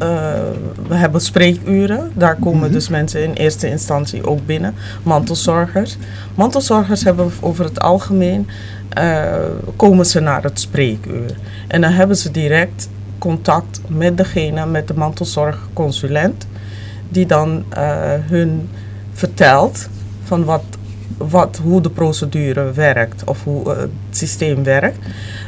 we 0.87 0.95
hebben 0.95 1.21
spreekuren. 1.21 2.11
Daar 2.13 2.35
komen 2.35 2.61
mhm. 2.61 2.71
dus 2.71 2.89
mensen 2.89 3.23
in 3.23 3.33
eerste 3.33 3.69
instantie 3.69 4.27
ook 4.27 4.45
binnen, 4.45 4.73
mantelzorgers. 5.03 5.97
Mantelzorgers 6.35 7.03
hebben 7.03 7.31
over 7.39 7.65
het 7.65 7.79
algemeen, 7.79 8.47
uh, 8.97 9.33
komen 9.75 10.05
ze 10.05 10.19
naar 10.19 10.43
het 10.43 10.59
spreekuur. 10.59 11.37
En 11.67 11.81
dan 11.81 11.91
hebben 11.91 12.17
ze 12.17 12.31
direct 12.31 12.89
contact 13.17 13.81
met 13.87 14.17
degene, 14.17 14.65
met 14.65 14.87
de 14.87 14.93
mantelzorgconsulent, 14.93 16.47
die 17.09 17.25
dan 17.25 17.63
uh, 17.77 18.13
hun 18.29 18.69
vertelt 19.13 19.89
van 20.23 20.43
wat 20.43 20.63
wat, 21.17 21.59
hoe 21.63 21.81
de 21.81 21.89
procedure 21.89 22.71
werkt 22.71 23.23
of 23.23 23.43
hoe 23.43 23.63
uh, 23.65 23.79
het 23.79 23.89
systeem 24.11 24.63
werkt. 24.63 24.97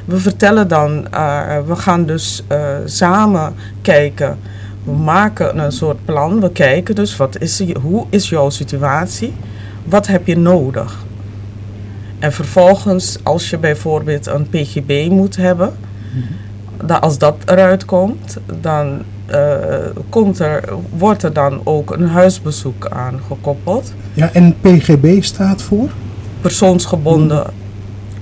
We 0.06 0.18
vertellen 0.18 0.68
dan, 0.68 1.08
uh, 1.14 1.60
we 1.66 1.76
gaan 1.76 2.06
dus 2.06 2.44
uh, 2.52 2.78
samen 2.86 3.54
kijken. 3.82 4.38
We 4.84 4.92
maken 4.92 5.60
een 5.60 5.72
soort 5.72 6.06
plan. 6.06 6.42
We 6.42 6.52
kijken 6.52 6.96
dus, 6.96 7.18
wat 7.18 7.42
is, 7.42 7.74
hoe 7.74 8.06
is 8.10 8.30
jouw 8.30 8.50
situatie? 8.50 9.34
Wat 9.84 10.08
heb 10.08 10.28
je 10.28 10.38
nodig? 10.38 11.06
En 12.20 12.34
vervolgens, 12.34 13.18
als 13.24 13.50
je 13.50 13.58
bijvoorbeeld 13.58 14.28
een 14.28 14.50
PGB 14.50 15.10
moet 15.10 15.36
hebben, 15.36 15.74
mm-hmm. 16.14 16.88
dat 16.88 17.02
als 17.02 17.18
dat 17.18 17.36
eruit 17.46 17.86
komt, 17.86 18.38
dan 18.62 19.02
uh, 19.32 20.02
komt 20.10 20.40
er, 20.40 20.64
wordt 20.98 21.24
er 21.24 21.34
dan 21.34 21.62
ook 21.64 21.92
een 21.92 22.08
huisbezoek 22.08 22.88
aan 22.88 23.20
gekoppeld. 23.28 23.94
Ja, 24.14 24.34
en 24.34 24.56
PGB 24.62 25.24
staat 25.24 25.62
voor? 25.62 25.90
Persoonsgebonden 26.42 27.46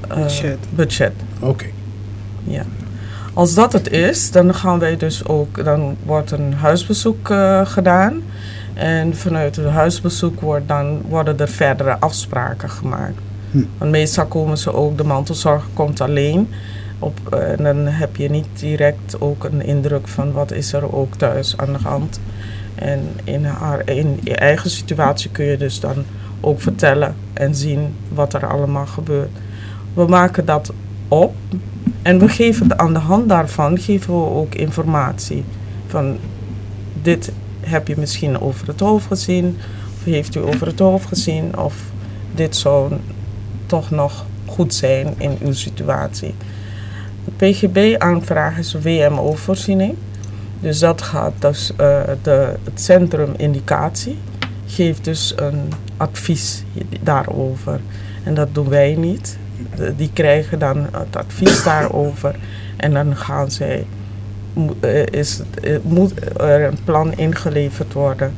uh, 0.10 0.16
budget. 0.16 0.58
budget. 0.76 1.14
Oké. 1.40 1.66
Ja. 2.44 2.64
Als 3.34 3.54
dat 3.54 3.74
het 3.74 3.90
is, 3.90 4.32
dan 4.32 4.54
gaan 4.54 4.80
wij 4.80 4.98
dus 4.98 5.26
ook, 5.26 5.64
dan 5.64 5.96
wordt 6.06 6.32
een 6.32 6.54
huisbezoek 6.54 7.30
uh, 7.30 7.66
gedaan. 7.66 8.22
En 8.74 9.16
vanuit 9.16 9.56
het 9.56 9.66
huisbezoek 9.66 10.42
wordt 10.42 10.68
dan, 10.68 11.02
worden 11.08 11.40
er 11.40 11.48
verdere 11.48 11.98
afspraken 12.00 12.70
gemaakt. 12.70 13.20
Hm. 13.52 13.64
Want 13.78 13.92
meestal 13.92 14.26
komen 14.26 14.58
ze 14.58 14.74
ook, 14.74 14.98
de 14.98 15.04
mantelzorg 15.04 15.68
komt 15.74 16.02
alleen. 16.02 16.50
Op, 17.00 17.20
uh, 17.34 17.52
en 17.52 17.64
dan 17.64 17.86
heb 17.86 18.16
je 18.16 18.30
niet 18.30 18.48
direct 18.54 19.22
ook 19.22 19.44
een 19.44 19.62
indruk 19.62 20.08
van 20.08 20.32
wat 20.32 20.52
is 20.52 20.74
er 20.74 20.96
ook 20.96 21.16
thuis 21.16 21.58
aan 21.58 21.74
de 21.74 21.80
hand. 21.84 22.20
En 22.76 23.00
in, 23.24 23.48
in 23.86 24.20
je 24.24 24.36
eigen 24.36 24.70
situatie 24.70 25.30
kun 25.32 25.46
je 25.46 25.58
dus 25.58 25.80
dan 25.80 26.06
ook 26.42 26.62
vertellen 26.62 27.16
en 27.34 27.56
zien 27.56 27.96
wat 28.14 28.34
er 28.34 28.48
allemaal 28.48 28.86
gebeurt. 28.86 29.30
We 29.94 30.06
maken 30.06 30.46
dat 30.46 30.74
op 31.08 31.36
en 32.02 32.20
we 32.20 32.30
geven 32.30 32.80
aan 32.80 32.94
de 32.94 33.00
hand 33.00 33.30
daarvan 33.30 33.80
geven 33.80 34.14
we 34.14 34.30
ook 34.30 34.56
informatie. 34.56 35.44
Van 35.88 36.18
dit 37.02 37.32
heb 37.60 37.88
je 37.88 37.96
misschien 37.98 38.40
over 38.40 38.68
het 38.68 38.80
hoofd 38.80 39.06
gezien, 39.06 39.58
of 39.98 40.04
heeft 40.04 40.36
u 40.36 40.40
over 40.40 40.68
het 40.68 40.80
hoofd 40.80 41.08
gezien, 41.08 41.58
of 41.58 41.76
dit 42.36 42.56
zou 42.56 42.94
toch 43.66 43.92
nog 43.92 44.26
goed 44.46 44.74
zijn 44.74 45.14
in 45.18 45.38
uw 45.42 45.54
situatie. 45.54 46.36
PGB-aanvraag 47.36 48.58
is 48.58 48.74
WMO-voorziening. 48.82 49.96
Dus 50.60 50.80
dat 50.80 51.02
gaat 51.02 51.34
dus 51.40 51.72
uh, 51.72 51.78
de, 52.22 52.54
het 52.64 52.82
centrum 52.82 53.34
indicatie 53.38 54.18
geeft 54.66 55.04
dus 55.04 55.34
een 55.36 55.72
advies 55.98 56.64
daarover. 57.02 57.80
En 58.24 58.34
dat 58.34 58.48
doen 58.52 58.70
wij 58.70 58.96
niet. 58.96 59.38
die 59.96 60.10
krijgen 60.14 60.60
dan 60.60 60.88
het 60.92 61.16
advies 61.16 61.64
daarover 61.64 62.36
en 62.78 62.94
dan 62.94 63.16
gaan 63.16 63.52
zij, 63.52 63.86
uh, 64.82 65.06
is, 65.06 65.42
uh, 65.64 65.78
moet 65.84 66.40
er 66.40 66.64
een 66.64 66.84
plan 66.84 67.14
ingeleverd 67.14 67.94
worden 67.94 68.34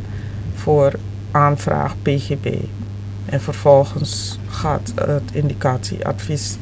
voor 0.53 0.91
aanvraag 1.31 1.95
PGB. 2.01 2.55
En 3.25 3.41
vervolgens 3.41 4.39
gaat 4.47 4.93
het 4.95 5.31
indicatieadvies 5.31 6.57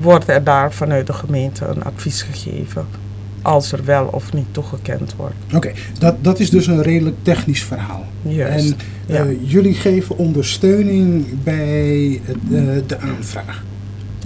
wordt 0.00 0.28
er 0.28 0.44
daar 0.44 0.72
vanuit 0.72 1.06
de 1.06 1.12
gemeente 1.12 1.64
een 1.66 1.82
advies 1.84 2.22
gegeven. 2.22 2.86
als 3.42 3.72
er 3.72 3.84
wel 3.84 4.06
of 4.12 4.32
niet 4.32 4.46
toegekend 4.50 5.14
wordt. 5.16 5.34
Oké, 5.54 5.72
dat, 5.98 6.14
dat 6.20 6.38
is 6.40 6.50
dus 6.50 6.66
een 6.66 6.82
redelijk 6.82 7.16
technisch 7.22 7.62
verhaal. 7.62 8.04
Juist. 8.22 8.74
En 9.06 9.14
ja. 9.14 9.24
eh, 9.24 9.50
jullie 9.50 9.74
geven 9.74 10.18
ondersteuning 10.18 11.42
bij 11.42 12.20
het, 12.24 12.36
eh, 12.52 12.60
de 12.86 12.98
aanvraag. 12.98 13.62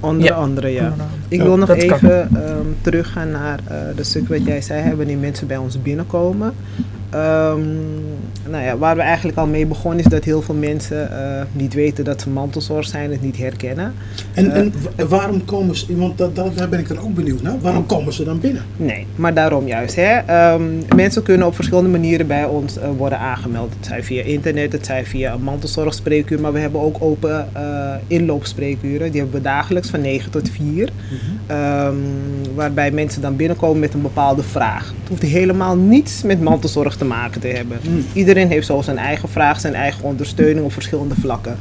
Onder 0.01 0.25
Ja. 0.27 0.35
andere, 0.35 0.69
ja. 0.69 0.95
Ik 1.29 1.43
wil 1.43 1.57
nog 1.57 1.69
dat 1.69 1.77
even 1.77 2.29
ehm, 2.35 2.67
teruggaan 2.81 3.31
naar 3.31 3.61
eh 3.69 3.77
de 3.97 4.05
stuk 4.05 4.29
wat 4.29 4.45
jij 4.45 4.61
zei, 4.61 4.83
hè, 4.83 4.97
wanneer 4.97 5.19
mensen 5.19 5.47
bij 5.47 5.57
ons 5.57 5.83
binnenkomen. 5.83 6.55
Ehm, 7.11 7.61
nou 8.51 8.65
ja, 8.65 8.77
waar 8.79 8.97
we 8.97 9.03
eigenlijk 9.03 9.39
al 9.39 9.47
mee 9.47 9.67
begonnen 9.67 9.99
is 10.05 10.11
dat 10.11 10.25
heel 10.25 10.43
veel 10.43 10.55
mensen 10.55 11.11
eh, 11.13 11.43
niet 11.53 11.75
weten 11.75 12.05
dat 12.05 12.21
ze 12.21 12.29
mantelzorg 12.31 12.87
zijn, 12.87 13.11
het 13.11 13.23
niet 13.23 13.37
herkennen. 13.37 13.95
En, 14.35 14.51
Eh, 14.51 14.57
en 14.59 14.73
wa- 14.97 15.07
waarom 15.07 15.45
komen 15.45 15.77
ze, 15.77 15.97
want 15.97 16.19
dat, 16.19 16.37
dat, 16.37 16.57
daar 16.59 16.69
ben 16.69 16.79
ik 16.79 16.89
dan 16.89 16.99
ook 16.99 17.15
benieuwd 17.15 17.43
naar, 17.43 17.61
waarom 17.61 17.87
komen 17.87 18.13
ze 18.13 18.25
dan 18.25 18.41
binnen? 18.41 18.63
Nee, 18.77 19.07
maar 19.17 19.35
daarom 19.35 19.67
juist. 19.67 19.97
Hè. 19.97 20.17
Ehm, 20.27 20.63
mensen 20.97 21.23
kunnen 21.23 21.47
op 21.47 21.55
verschillende 21.55 21.91
manieren 21.91 22.27
bij 22.27 22.45
ons 22.45 22.79
eh, 22.79 22.89
worden 22.97 23.19
aangemeld. 23.19 23.73
Het 23.77 23.87
zij 23.87 24.03
via 24.03 24.23
internet, 24.23 24.73
het 24.73 24.87
zij 24.87 25.05
via 25.07 25.33
een 25.33 25.43
mantelzorgspreekuur, 25.43 26.41
maar 26.41 26.53
we 26.53 26.59
hebben 26.59 26.81
ook 26.81 26.97
open 27.01 27.49
eh, 27.53 27.63
inloopspreekuren. 28.07 29.11
Die 29.11 29.21
hebben 29.21 29.39
we 29.39 29.45
dagelijks 29.47 29.89
van 29.91 30.01
9 30.01 30.31
tot 30.31 30.49
4. 30.51 30.89
Ehm, 31.47 31.95
waarbij 32.55 32.91
mensen 32.91 33.23
dan 33.23 33.37
binnenkomen 33.37 33.79
met 33.81 33.95
een 33.95 34.03
bepaalde 34.03 34.43
vraag. 34.43 34.95
Het 35.01 35.09
hoeft 35.09 35.23
helemaal 35.23 35.77
niets 35.77 36.23
met 36.23 36.41
mantelzorg 36.41 36.97
te 37.01 37.07
maken 37.07 37.41
te 37.41 37.49
hebben. 37.49 37.79
Hmm. 37.83 38.05
Iedereen 38.13 38.49
heeft 38.49 38.67
zo 38.67 38.83
zijn 38.83 38.99
eigen 38.99 39.29
vraag, 39.29 39.61
zijn 39.61 39.75
eigen 39.75 40.05
ondersteuning 40.05 40.65
op 40.65 40.73
verschillende 40.73 41.15
vlakken. 41.15 41.59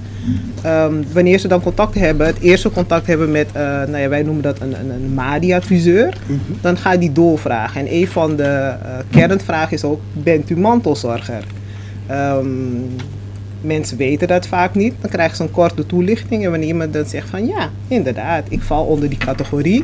Ehm, 0.62 0.94
wanneer 1.14 1.40
ze 1.40 1.48
dan 1.48 1.62
contact 1.62 1.96
hebben, 1.96 2.28
het 2.28 2.40
eerste 2.40 2.72
contact 2.72 3.08
hebben 3.08 3.32
met, 3.32 3.48
eh, 3.52 3.62
nou 3.64 3.98
ja, 3.98 4.10
wij 4.10 4.24
noemen 4.24 4.44
dat 4.44 4.62
een, 4.62 4.80
een, 4.80 4.90
een 4.90 5.14
MADI-adviseur, 5.14 6.18
dan 6.62 6.78
ga 6.78 6.92
je 6.92 7.00
die 7.00 7.12
doorvragen. 7.12 7.82
En 7.82 7.94
een 7.94 8.08
van 8.08 8.36
de 8.36 8.44
eh, 8.44 8.76
kernvragen 9.10 9.74
is 9.74 9.84
ook, 9.84 10.02
bent 10.14 10.50
u 10.50 10.58
mantelzorger? 10.58 11.44
Ehm, 12.08 12.48
mensen 13.62 13.98
weten 13.98 14.28
dat 14.28 14.48
vaak 14.48 14.76
niet. 14.76 14.94
Dan 15.02 15.10
krijgen 15.10 15.36
ze 15.36 15.44
een 15.44 15.52
korte 15.52 15.86
toelichting. 15.86 16.44
En 16.44 16.50
wanneer 16.50 16.68
iemand 16.68 16.94
dan 16.94 17.06
zegt 17.06 17.30
van 17.30 17.48
ja, 17.48 17.70
inderdaad, 17.88 18.44
ik 18.50 18.62
val 18.62 18.86
onder 18.86 19.10
die 19.10 19.18
categorie. 19.18 19.84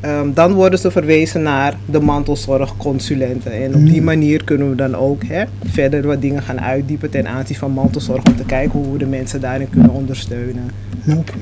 Ehm, 0.00 0.32
dan 0.34 0.52
worden 0.52 0.78
ze 0.78 0.90
verwezen 0.90 1.42
naar 1.42 1.76
de 1.86 2.00
mantelzorgconsulenten. 2.00 3.52
En 3.52 3.74
op 3.74 3.84
die 3.84 3.96
Hmm. 3.96 4.04
manier 4.04 4.44
kunnen 4.44 4.70
we 4.70 4.76
dan 4.76 4.94
ook 4.96 5.24
hè, 5.24 5.44
verder 5.64 6.06
wat 6.06 6.20
dingen 6.20 6.42
gaan 6.42 6.60
uitdiepen 6.60 7.10
ten 7.10 7.28
aanzien 7.28 7.56
van 7.56 7.70
mantelzorg. 7.70 8.22
Om 8.24 8.36
te 8.36 8.44
kijken 8.44 8.78
hoe 8.78 8.92
we 8.92 8.98
de 8.98 9.06
mensen 9.06 9.40
daarin 9.40 9.70
kunnen 9.70 9.90
ondersteunen. 9.90 10.70
Oké. 11.08 11.32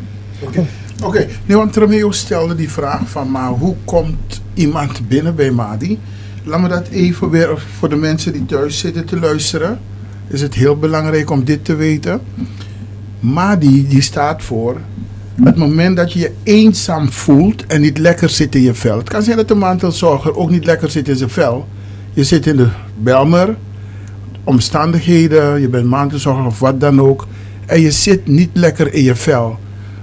Oké, 0.41 0.65
Oké. 1.03 1.27
nee, 1.47 1.57
want 1.57 1.77
Romeo 1.77 2.11
stelde 2.11 2.55
die 2.55 2.71
vraag 2.71 3.09
van, 3.11 3.31
maar 3.31 3.49
hoe 3.51 3.75
komt 3.85 4.43
iemand 4.55 5.09
binnen 5.09 5.35
bij 5.35 5.51
Madi? 5.51 5.99
Laat 6.45 6.61
me 6.61 6.69
dat 6.69 6.89
even 6.89 7.31
weer 7.31 7.67
voor 7.79 7.89
de 7.89 7.97
mensen 7.97 8.33
die 8.33 8.47
thuis 8.47 8.79
zitten 8.79 9.05
te 9.05 9.19
luisteren. 9.19 9.79
Is 10.29 10.41
het 10.41 10.55
heel 10.55 10.77
belangrijk 10.77 11.31
om 11.31 11.45
dit 11.45 11.65
te 11.65 11.75
weten. 11.75 12.21
Madi, 13.21 13.89
die 13.89 14.01
staat 14.03 14.43
voor 14.43 14.77
het 15.45 15.57
moment 15.57 15.97
dat 15.97 16.13
je 16.13 16.19
je 16.19 16.33
eenzaam 16.43 17.13
voelt 17.13 17.67
en 17.67 17.81
niet 17.81 17.99
lekker 17.99 18.29
zit 18.29 18.55
in 18.55 18.63
je 18.63 18.75
vel. 18.75 18.99
Het 18.99 19.09
kan 19.09 19.23
zijn 19.23 19.37
dat 19.37 19.49
de 19.49 19.55
mantelzorger 19.55 20.37
ook 20.37 20.51
niet 20.51 20.65
lekker 20.65 20.91
zit 20.91 21.09
in 21.09 21.17
zijn 21.17 21.31
vel. 21.31 21.69
Je 22.13 22.25
zit 22.25 22.47
in 22.47 22.57
de 22.57 22.69
Belmer, 22.97 23.57
omstandigheden, 24.45 25.61
je 25.61 25.69
bent 25.69 25.87
mantelzorger 25.87 26.47
of 26.47 26.59
wat 26.59 26.81
dan 26.81 27.01
ook. 27.01 27.27
En 27.67 27.81
je 27.81 27.91
zit 27.91 28.27
niet 28.27 28.51
lekker 28.53 28.95
in 28.95 29.03
je 29.03 29.15
vel. 29.15 29.59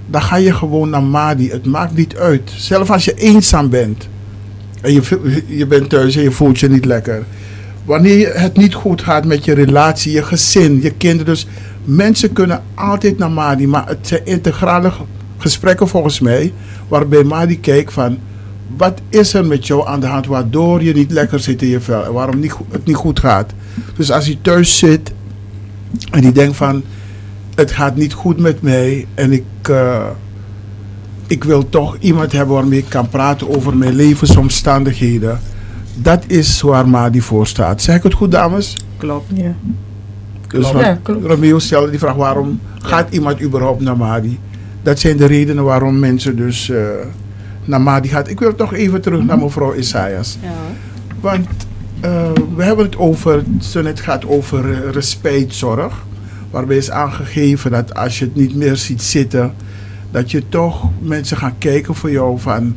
Dan 0.06 0.22
ga 0.22 0.36
je 0.36 0.54
gewoon 0.54 0.90
naar 0.90 1.02
Madi. 1.02 1.50
Het 1.50 1.66
maakt 1.66 1.96
niet 1.96 2.16
uit. 2.16 2.52
Zelfs 2.56 2.90
als 2.90 3.04
je 3.04 3.14
eenzaam 3.14 3.68
bent. 3.70 4.08
En 4.80 4.92
je, 4.92 5.42
je 5.46 5.66
bent 5.66 5.88
thuis 5.88 6.16
en 6.16 6.22
je 6.22 6.30
voelt 6.30 6.58
je 6.58 6.68
niet 6.68 6.84
lekker. 6.84 7.24
Wanneer 7.84 8.40
het 8.40 8.56
niet 8.56 8.74
goed 8.74 9.02
gaat 9.02 9.24
met 9.24 9.44
je 9.44 9.54
relatie, 9.54 10.12
je 10.12 10.22
gezin, 10.22 10.82
je 10.82 10.90
kinderen. 10.90 11.26
Dus 11.26 11.46
mensen 11.84 12.32
kunnen 12.32 12.62
altijd 12.74 13.18
naar 13.18 13.30
Madi. 13.30 13.66
Maar 13.66 13.88
het 13.88 13.98
zijn 14.02 14.26
integrale 14.26 14.92
gesprekken 15.36 15.88
volgens 15.88 16.20
mij. 16.20 16.52
Waarbij 16.88 17.24
Madi 17.24 17.60
kijkt 17.60 17.92
van... 17.92 18.18
Wat 18.76 19.00
is 19.08 19.34
er 19.34 19.46
met 19.46 19.66
jou 19.66 19.88
aan 19.88 20.00
de 20.00 20.06
hand 20.06 20.26
waardoor 20.26 20.82
je 20.82 20.92
niet 20.92 21.10
lekker 21.10 21.40
zit 21.40 21.62
in 21.62 21.68
je 21.68 21.80
vel? 21.80 22.04
En 22.04 22.12
waarom 22.12 22.38
niet, 22.40 22.54
het 22.70 22.84
niet 22.86 22.96
goed 22.96 23.20
gaat? 23.20 23.52
Dus 23.96 24.10
als 24.10 24.26
je 24.26 24.40
thuis 24.40 24.78
zit 24.78 25.12
en 26.10 26.20
die 26.20 26.32
denkt 26.32 26.56
van... 26.56 26.82
Het 27.54 27.70
gaat 27.72 27.96
niet 27.96 28.12
goed 28.12 28.38
met 28.38 28.62
mij 28.62 29.06
en 29.14 29.32
ik... 29.32 29.44
eh, 29.62 30.06
ik 31.26 31.44
wil 31.44 31.68
toch 31.68 31.96
iemand 32.00 32.32
hebben 32.32 32.54
waarmee 32.54 32.78
ik 32.78 32.88
kan 32.88 33.08
praten 33.08 33.56
over 33.56 33.76
mijn 33.76 33.94
levensomstandigheden. 33.94 35.40
Dat 35.94 36.24
is 36.26 36.60
waar 36.60 36.88
Madi 36.88 37.20
voor 37.20 37.46
staat. 37.46 37.82
Zeg 37.82 37.96
ik 37.96 38.02
het 38.02 38.14
goed, 38.14 38.30
dames? 38.30 38.76
Klopt. 38.96 39.30
Ja. 39.34 39.54
Dus 40.48 40.70
Ja, 40.70 40.98
klopt. 41.02 41.26
Romeo 41.26 41.58
stelde 41.58 41.90
die 41.90 41.98
vraag, 41.98 42.14
waarom 42.14 42.60
gaat 42.82 43.12
iemand 43.14 43.42
überhaupt 43.42 43.80
naar 43.80 43.96
Madi? 43.96 44.38
Dat 44.86 44.98
zijn 44.98 45.16
de 45.16 45.26
redenen 45.26 45.64
waarom 45.64 45.98
mensen 45.98 46.36
dus 46.36 46.70
eh, 46.70 46.78
naar 47.64 47.80
Madi 47.80 48.08
gaan. 48.08 48.28
Ik 48.28 48.38
wil 48.38 48.54
toch 48.54 48.74
even 48.74 49.00
terug 49.00 49.24
naar 49.24 49.38
mevrouw 49.38 49.74
Isaias. 49.74 50.38
Ja. 50.42 50.48
Want 51.20 51.48
eh, 52.00 52.30
we 52.56 52.62
hebben 52.62 52.84
het 52.84 52.96
over, 52.96 53.42
net 53.82 54.00
gaat 54.00 54.26
over 54.26 54.72
eh, 54.72 54.90
respijtzorg. 54.90 56.04
Waarbij 56.50 56.76
is 56.76 56.90
aangegeven 56.90 57.70
dat 57.70 57.94
als 57.94 58.18
je 58.18 58.24
het 58.24 58.34
niet 58.34 58.54
meer 58.54 58.76
ziet 58.76 59.02
zitten, 59.02 59.54
dat 60.10 60.30
je 60.30 60.48
toch 60.48 60.90
mensen 61.00 61.36
gaan 61.36 61.58
kijken 61.58 61.94
voor 61.94 62.10
jou 62.10 62.40
van 62.40 62.76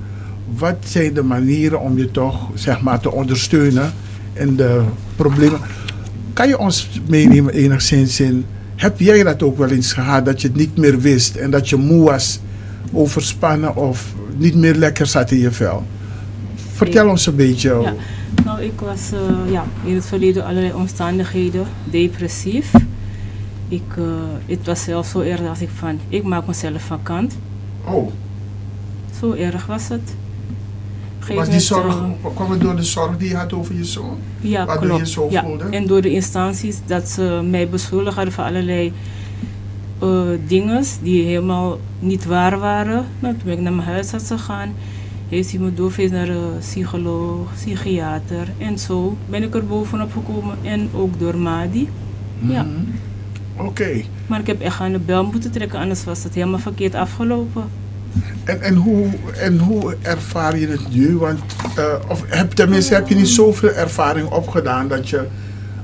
wat 0.55 0.77
zijn 0.79 1.13
de 1.13 1.23
manieren 1.23 1.79
om 1.79 1.97
je 1.97 2.11
toch 2.11 2.49
zeg 2.53 2.81
maar 2.81 2.99
te 2.99 3.11
ondersteunen 3.11 3.93
in 4.33 4.55
de 4.55 4.81
problemen. 5.15 5.59
Kan 6.33 6.47
je 6.47 6.57
ons 6.57 7.01
meenemen 7.07 7.53
enigszins 7.53 8.19
in, 8.19 8.45
heb 8.79 8.99
jij 8.99 9.23
dat 9.23 9.43
ook 9.43 9.57
wel 9.57 9.69
eens 9.69 9.93
gehad 9.93 10.25
dat 10.25 10.41
je 10.41 10.47
het 10.47 10.57
niet 10.57 10.77
meer 10.77 10.99
wist 10.99 11.35
en 11.35 11.51
dat 11.51 11.69
je 11.69 11.75
moe 11.75 12.03
was, 12.03 12.39
overspannen 12.91 13.75
of 13.75 14.13
niet 14.37 14.55
meer 14.55 14.75
lekker 14.75 15.05
zat 15.05 15.31
in 15.31 15.37
je 15.39 15.51
vel? 15.51 15.83
Vertel 16.73 17.05
Ja. 17.05 17.09
ons 17.11 17.25
een 17.25 17.35
beetje. 17.35 17.69
Ja. 17.81 17.93
Nou, 18.45 18.61
ik 18.61 18.79
was 18.79 19.11
eh, 19.11 19.51
ja, 19.51 19.65
in 19.83 19.95
het 19.95 20.05
verleden 20.05 20.45
allerlei 20.45 20.73
omstandigheden 20.73 21.65
depressief. 21.83 22.71
Ik, 23.67 23.83
eh, 23.97 24.03
het 24.45 24.65
was 24.65 24.83
zelfs 24.83 25.09
zo 25.11 25.19
erg 25.19 25.39
dat 25.41 25.61
ik 25.61 25.69
van, 25.75 25.99
ik 26.09 26.23
maak 26.23 26.47
mezelf 26.47 26.81
vakant. 26.81 27.37
Oh, 27.85 28.11
Zo 29.19 29.33
erg 29.33 29.65
was 29.65 29.87
het. 29.87 30.15
Een 31.29 31.35
was 31.35 31.45
gegeven 31.47 31.85
die 31.85 31.91
zorg, 31.91 31.95
eh, 32.23 32.35
kwam 32.35 32.51
het 32.51 32.61
door 32.61 32.75
de 32.75 32.83
zorg 32.83 33.17
die 33.17 33.29
je 33.29 33.35
had 33.35 33.53
over 33.53 33.75
je 33.75 33.85
zoon? 33.85 34.17
ja, 34.41 34.65
waardoor 34.65 34.97
je 34.97 35.07
zo 35.07 35.27
ja. 35.29 35.43
voelde? 35.43 35.63
En 35.63 35.87
door 35.87 36.01
de 36.01 36.11
instanties 36.11 36.77
dat 36.85 37.07
ze 37.07 37.47
mij 37.49 37.69
beschuldigd 37.69 38.15
hadden 38.15 38.33
van 38.33 38.45
allerlei 38.45 38.93
eh 39.99 40.29
dingen 40.47 40.83
die 41.01 41.23
helemaal 41.23 41.79
niet 41.99 42.25
waar 42.25 42.59
waren. 42.59 43.05
Nou, 43.19 43.33
toen 43.33 43.43
ben 43.45 43.53
ik 43.53 43.59
naar 43.59 43.73
mijn 43.73 43.87
huisarts 43.87 44.27
gegaan. 44.27 44.73
Heeft 45.29 45.51
hij 45.51 45.59
me 45.59 45.73
doorverwezen 45.73 46.17
naar 46.17 46.29
een 46.29 46.57
psycholoog, 46.59 47.53
psychiater. 47.53 48.47
En 48.57 48.79
zo 48.79 49.17
ben 49.25 49.43
ik 49.43 49.55
er 49.55 49.65
bovenop 49.65 50.11
gekomen. 50.11 50.57
En 50.61 50.89
ook 50.93 51.19
door 51.19 51.37
Madi. 51.37 51.89
Ja. 52.39 52.63
Mhm. 52.63 53.67
Oké. 53.67 54.01
Maar 54.27 54.39
ik 54.39 54.47
heb 54.47 54.61
echt 54.61 54.79
aan 54.79 54.91
de 54.91 54.99
bel 54.99 55.23
moeten 55.25 55.51
trekken, 55.51 55.79
anders 55.79 56.03
was 56.03 56.23
het 56.23 56.33
helemaal 56.33 56.59
verkeerd 56.59 56.95
afgelopen. 56.95 57.63
En, 58.43 58.61
en, 58.61 58.75
hoe, 58.75 59.07
en 59.37 59.59
hoe 59.59 59.95
ervaar 60.01 60.57
je 60.57 60.67
het 60.67 60.93
nu? 60.93 61.17
Want, 61.17 61.39
eh, 61.75 61.83
of 62.07 62.23
heb, 62.27 62.51
tenminste, 62.51 62.93
heb 62.93 63.07
je 63.07 63.15
niet 63.15 63.27
zoveel 63.27 63.71
ervaring 63.71 64.29
opgedaan 64.29 64.87
dat 64.87 65.09
je 65.09 65.27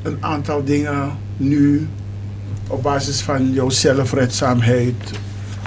een 0.04 0.18
aantal 0.20 0.64
dingen 0.64 1.12
nu 1.38 1.88
op 2.68 2.84
basis 2.84 3.22
van 3.22 3.54
jouw 3.54 3.70
zelfredzaamheid 3.70 5.12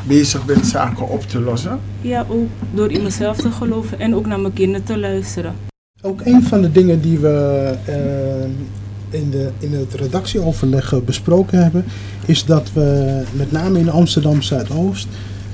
bezig 0.06 0.44
bent 0.44 0.66
zaken 0.66 1.08
op 1.08 1.22
te 1.22 1.40
lossen? 1.40 1.80
Ja, 2.00 2.26
ook 2.28 2.48
door 2.74 2.90
in 2.90 3.02
mezelf 3.02 3.36
te 3.36 3.50
geloven 3.50 3.98
en 3.98 4.14
ook 4.14 4.26
naar 4.26 4.40
mijn 4.40 4.52
kinderen 4.52 4.84
te 4.84 4.98
luisteren. 4.98 5.54
Ook 6.02 6.20
een 6.24 6.42
van 6.42 6.62
de 6.62 6.72
dingen 6.72 7.00
die 7.00 7.18
we 7.18 7.74
eh, 7.84 9.20
in, 9.20 9.30
de, 9.30 9.50
in 9.58 9.72
het 9.72 9.94
redactieoverleg 9.94 10.92
eh, 10.92 10.98
besproken 10.98 11.62
hebben, 11.62 11.84
is 12.26 12.44
dat 12.44 12.72
we 12.72 13.20
met 13.32 13.52
name 13.52 13.78
in 13.78 13.90
Amsterdam 13.90 14.42
Zuidoost 14.42 15.08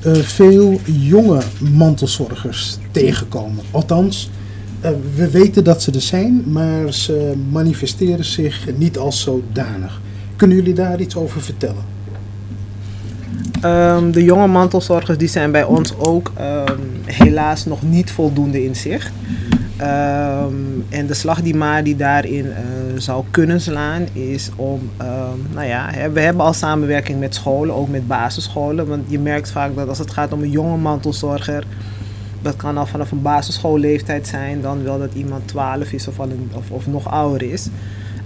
eh, 0.05 0.14
veel 0.14 0.81
jonge 0.85 1.40
mantelzorgers 1.73 2.79
tegenkomen. 2.90 3.64
Althans, 3.71 4.31
eh, 4.81 4.90
we 5.14 5.31
weten 5.31 5.64
dat 5.64 5.83
ze 5.83 5.93
er 5.93 6.01
zijn, 6.01 6.43
maar 6.47 6.93
ze 6.93 7.33
manifesteren 7.51 8.25
zich 8.25 8.67
niet 8.77 8.99
als 8.99 9.21
zodanig. 9.21 10.01
Kunnen 10.37 10.57
jullie 10.57 10.75
daar 10.75 11.01
iets 11.01 11.17
over 11.17 11.40
vertellen? 11.40 11.85
Ehm, 13.61 14.11
de 14.11 14.25
jonge 14.25 14.47
mantelzorgers 14.47 15.19
die 15.19 15.29
zijn 15.29 15.53
bij 15.53 15.64
ons 15.64 15.99
ook 15.99 16.33
ehm, 16.37 16.79
helaas 17.05 17.64
nog 17.64 17.83
niet 17.83 18.11
voldoende 18.11 18.64
in 18.64 18.77
zicht. 18.77 19.11
Ehm, 19.85 20.55
en 20.88 21.07
de 21.07 21.14
slag 21.14 21.42
die 21.42 21.55
Madi 21.55 21.97
daarin 21.97 22.47
eh, 22.47 22.62
zou 22.97 23.25
kunnen 23.31 23.61
slaan 23.61 24.07
is 24.12 24.51
om, 24.57 24.90
ehm, 24.97 25.38
nou 25.53 25.66
ja, 25.66 25.90
we 26.12 26.20
hebben 26.20 26.44
al 26.44 26.53
samenwerking 26.53 27.20
met 27.20 27.35
scholen, 27.35 27.75
ook 27.75 27.88
met 27.88 28.07
basisscholen. 28.07 28.87
Want 28.87 29.03
je 29.09 29.18
merkt 29.18 29.51
vaak 29.51 29.77
dat 29.77 29.88
als 29.88 29.99
het 29.99 30.11
gaat 30.11 30.33
om 30.33 30.42
een 30.42 30.51
jonge 30.51 30.77
mantelzorger, 30.77 31.64
dat 32.42 32.57
kan 32.57 32.79
al 32.79 32.87
vanaf 32.87 33.11
een 33.11 33.23
basisschoolleeftijd 33.23 34.27
zijn, 34.27 34.61
dan 34.61 34.83
wel 34.83 34.99
dat 34.99 35.14
iemand 35.14 35.49
12 35.49 35.92
is 35.92 36.09
of, 36.09 36.20
al 36.20 36.29
of, 36.53 36.70
of 36.70 36.87
nog 36.87 37.11
ouder 37.11 37.42
is. 37.42 37.68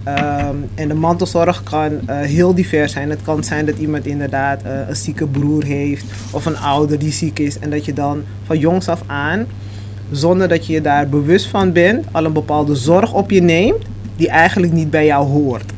Ehm, 0.05 0.57
en 0.75 0.89
de 0.89 0.95
mantelzorg 0.95 1.63
kan 1.63 2.09
eh, 2.09 2.21
heel 2.21 2.55
divers 2.55 2.93
zijn. 2.93 3.11
Het 3.11 3.23
kan 3.23 3.45
zijn 3.45 3.67
dat 3.67 3.79
iemand 3.79 4.07
inderdaad 4.07 4.63
eh, 4.63 4.89
een 4.89 4.97
zieke 4.97 5.27
broer 5.27 5.65
heeft 5.65 6.05
of 6.31 6.47
een 6.47 6.59
ouder 6.59 6.99
die 6.99 7.13
ziek 7.13 7.39
is. 7.39 7.59
En 7.59 7.71
dat 7.71 7.85
je 7.85 7.93
dan 7.93 8.23
van 8.47 8.59
jongs 8.59 8.89
af 8.89 9.03
aan, 9.07 9.47
zonder 10.11 10.49
dat 10.49 10.67
je 10.67 10.73
je 10.73 10.81
daar 10.81 11.09
bewust 11.09 11.47
van 11.47 11.73
bent, 11.73 12.07
al 12.13 12.25
een 12.25 12.33
bepaalde 12.33 12.75
zorg 12.75 13.13
op 13.13 13.31
je 13.31 13.43
neemt 13.43 13.85
die 14.17 14.29
eigenlijk 14.29 14.73
niet 14.73 14.91
bij 14.91 15.07
jou 15.07 15.27
hoort. 15.27 15.73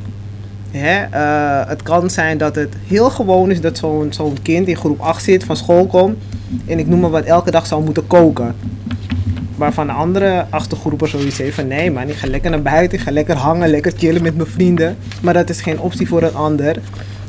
Hè? 0.70 1.02
eh, 1.10 1.68
het 1.68 1.82
kan 1.82 2.10
zijn 2.10 2.38
dat 2.38 2.54
het 2.54 2.74
heel 2.86 3.10
gewoon 3.10 3.50
is 3.50 3.60
dat 3.60 3.78
zo'n 3.78 4.12
zo'n 4.12 4.36
kind 4.42 4.68
in 4.68 4.76
groep 4.76 5.00
8 5.00 5.24
zit, 5.24 5.44
van 5.44 5.56
school 5.56 5.86
komt 5.86 6.16
en 6.66 6.78
ik 6.78 6.86
noem 6.86 7.00
maar 7.00 7.10
wat 7.10 7.24
elke 7.24 7.50
dag 7.50 7.66
zou 7.66 7.84
moeten 7.84 8.06
koken. 8.06 8.54
Waarvan 9.56 9.86
de 9.86 9.92
andere 9.92 10.46
achtergroepen 10.50 11.08
zoiets 11.08 11.38
heeft 11.38 11.54
van 11.54 11.66
nee 11.66 11.90
man, 11.90 12.08
ik 12.08 12.14
ga 12.14 12.26
lekker 12.26 12.50
naar 12.50 12.62
buiten, 12.62 12.98
ik 12.98 13.04
ga 13.04 13.10
lekker 13.10 13.36
hangen, 13.36 13.68
lekker 13.68 13.92
chillen 13.96 14.22
met 14.22 14.36
mijn 14.36 14.48
vrienden. 14.48 14.96
Maar 15.22 15.34
dat 15.34 15.48
is 15.48 15.60
geen 15.60 15.80
optie 15.80 16.08
voor 16.08 16.22
een 16.22 16.34
ander. 16.34 16.76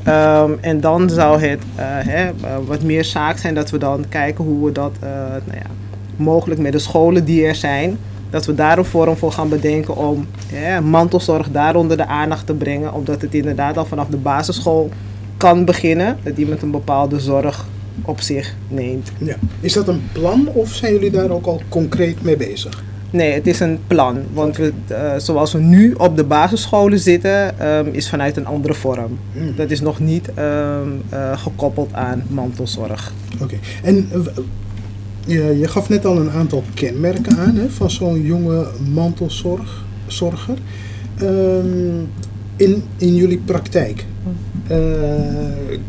Ehm, 0.04 0.52
en 0.62 0.82
dan 0.82 1.10
zou 1.10 1.42
het 1.42 1.60
eh, 1.76 1.86
hè, 1.86 2.26
eh, 2.26 2.32
wat 2.66 2.82
meer 2.82 3.06
zaak 3.06 3.38
zijn 3.38 3.54
dat 3.54 3.70
we 3.70 3.78
dan 3.78 4.06
kijken 4.10 4.44
hoe 4.44 4.66
we 4.66 4.72
dat 4.72 4.94
nou 5.00 5.58
ja, 5.58 5.70
mogelijk 6.16 6.62
met 6.62 6.72
de 6.72 6.80
scholen 6.80 7.26
die 7.26 7.46
er 7.46 7.56
zijn, 7.56 7.98
dat 8.30 8.46
we 8.46 8.56
daar 8.56 8.78
een 8.78 8.86
vorm 8.86 9.16
voor 9.16 9.32
gaan 9.32 9.50
bedenken 9.50 9.96
om 9.96 10.28
hè, 10.54 10.82
mantelzorg 10.82 11.52
daaronder 11.52 11.98
de 11.98 12.06
aandacht 12.06 12.46
te 12.46 12.54
brengen. 12.54 12.94
Omdat 12.94 13.22
het 13.22 13.34
inderdaad 13.34 13.78
al 13.78 13.86
vanaf 13.86 14.08
de 14.08 14.18
basisschool 14.18 14.90
kan 15.38 15.66
beginnen, 15.66 16.18
dat 16.24 16.38
iemand 16.38 16.62
een 16.62 16.72
bepaalde 16.72 17.20
zorg 17.20 17.66
op 18.02 18.22
zich 18.22 18.56
neemt. 18.68 19.12
Ja. 19.18 19.36
Is 19.60 19.74
dat 19.74 19.88
een 19.88 20.02
plan 20.12 20.48
of 20.54 20.74
zijn 20.74 20.94
jullie 20.94 21.12
daar 21.12 21.30
ook 21.30 21.46
al 21.46 21.62
concreet 21.70 22.22
mee 22.24 22.38
bezig? 22.38 22.84
Nee, 23.12 23.34
het 23.34 23.48
is 23.48 23.60
een 23.60 23.80
plan. 23.88 24.20
Want 24.34 24.58
we, 24.58 24.74
eh, 24.88 25.14
zoals 25.18 25.54
we 25.54 25.60
nu 25.60 25.94
op 25.94 26.18
de 26.18 26.24
basisscholen 26.24 27.00
zitten, 27.00 27.60
ehm, 27.60 27.88
is 27.92 28.10
vanuit 28.10 28.38
een 28.38 28.46
andere 28.46 28.74
vorm. 28.74 29.20
Hmm. 29.34 29.56
Dat 29.56 29.72
is 29.72 29.82
nog 29.82 30.00
niet 30.00 30.34
ehm, 30.34 30.88
eh, 31.10 31.38
gekoppeld 31.38 31.94
aan 31.94 32.24
mantelzorg. 32.28 33.14
Oké. 33.42 33.56
En 33.84 34.10
je, 35.26 35.58
je 35.60 35.68
gaf 35.68 35.90
net 35.90 36.06
al 36.06 36.18
een 36.18 36.30
aantal 36.30 36.64
kenmerken 36.74 37.38
aan 37.38 37.56
hè, 37.56 37.70
van 37.70 37.92
zo'n 37.92 38.22
jonge 38.22 38.68
mantelzorger. 38.94 40.58
Ehm, 41.18 42.00
in, 42.56 42.84
in 42.98 43.16
jullie 43.16 43.42
praktijk 43.46 44.06
eh, 44.68 44.78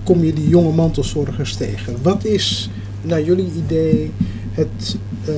kom 0.05 0.25
je 0.25 0.33
die 0.33 0.49
jonge 0.49 0.73
mantelzorgers 0.73 1.55
tegen. 1.55 1.97
Wat 2.03 2.25
is 2.25 2.71
naar 3.03 3.23
jullie 3.23 3.51
idee 3.67 4.11
het 4.53 4.97
eh, 5.25 5.35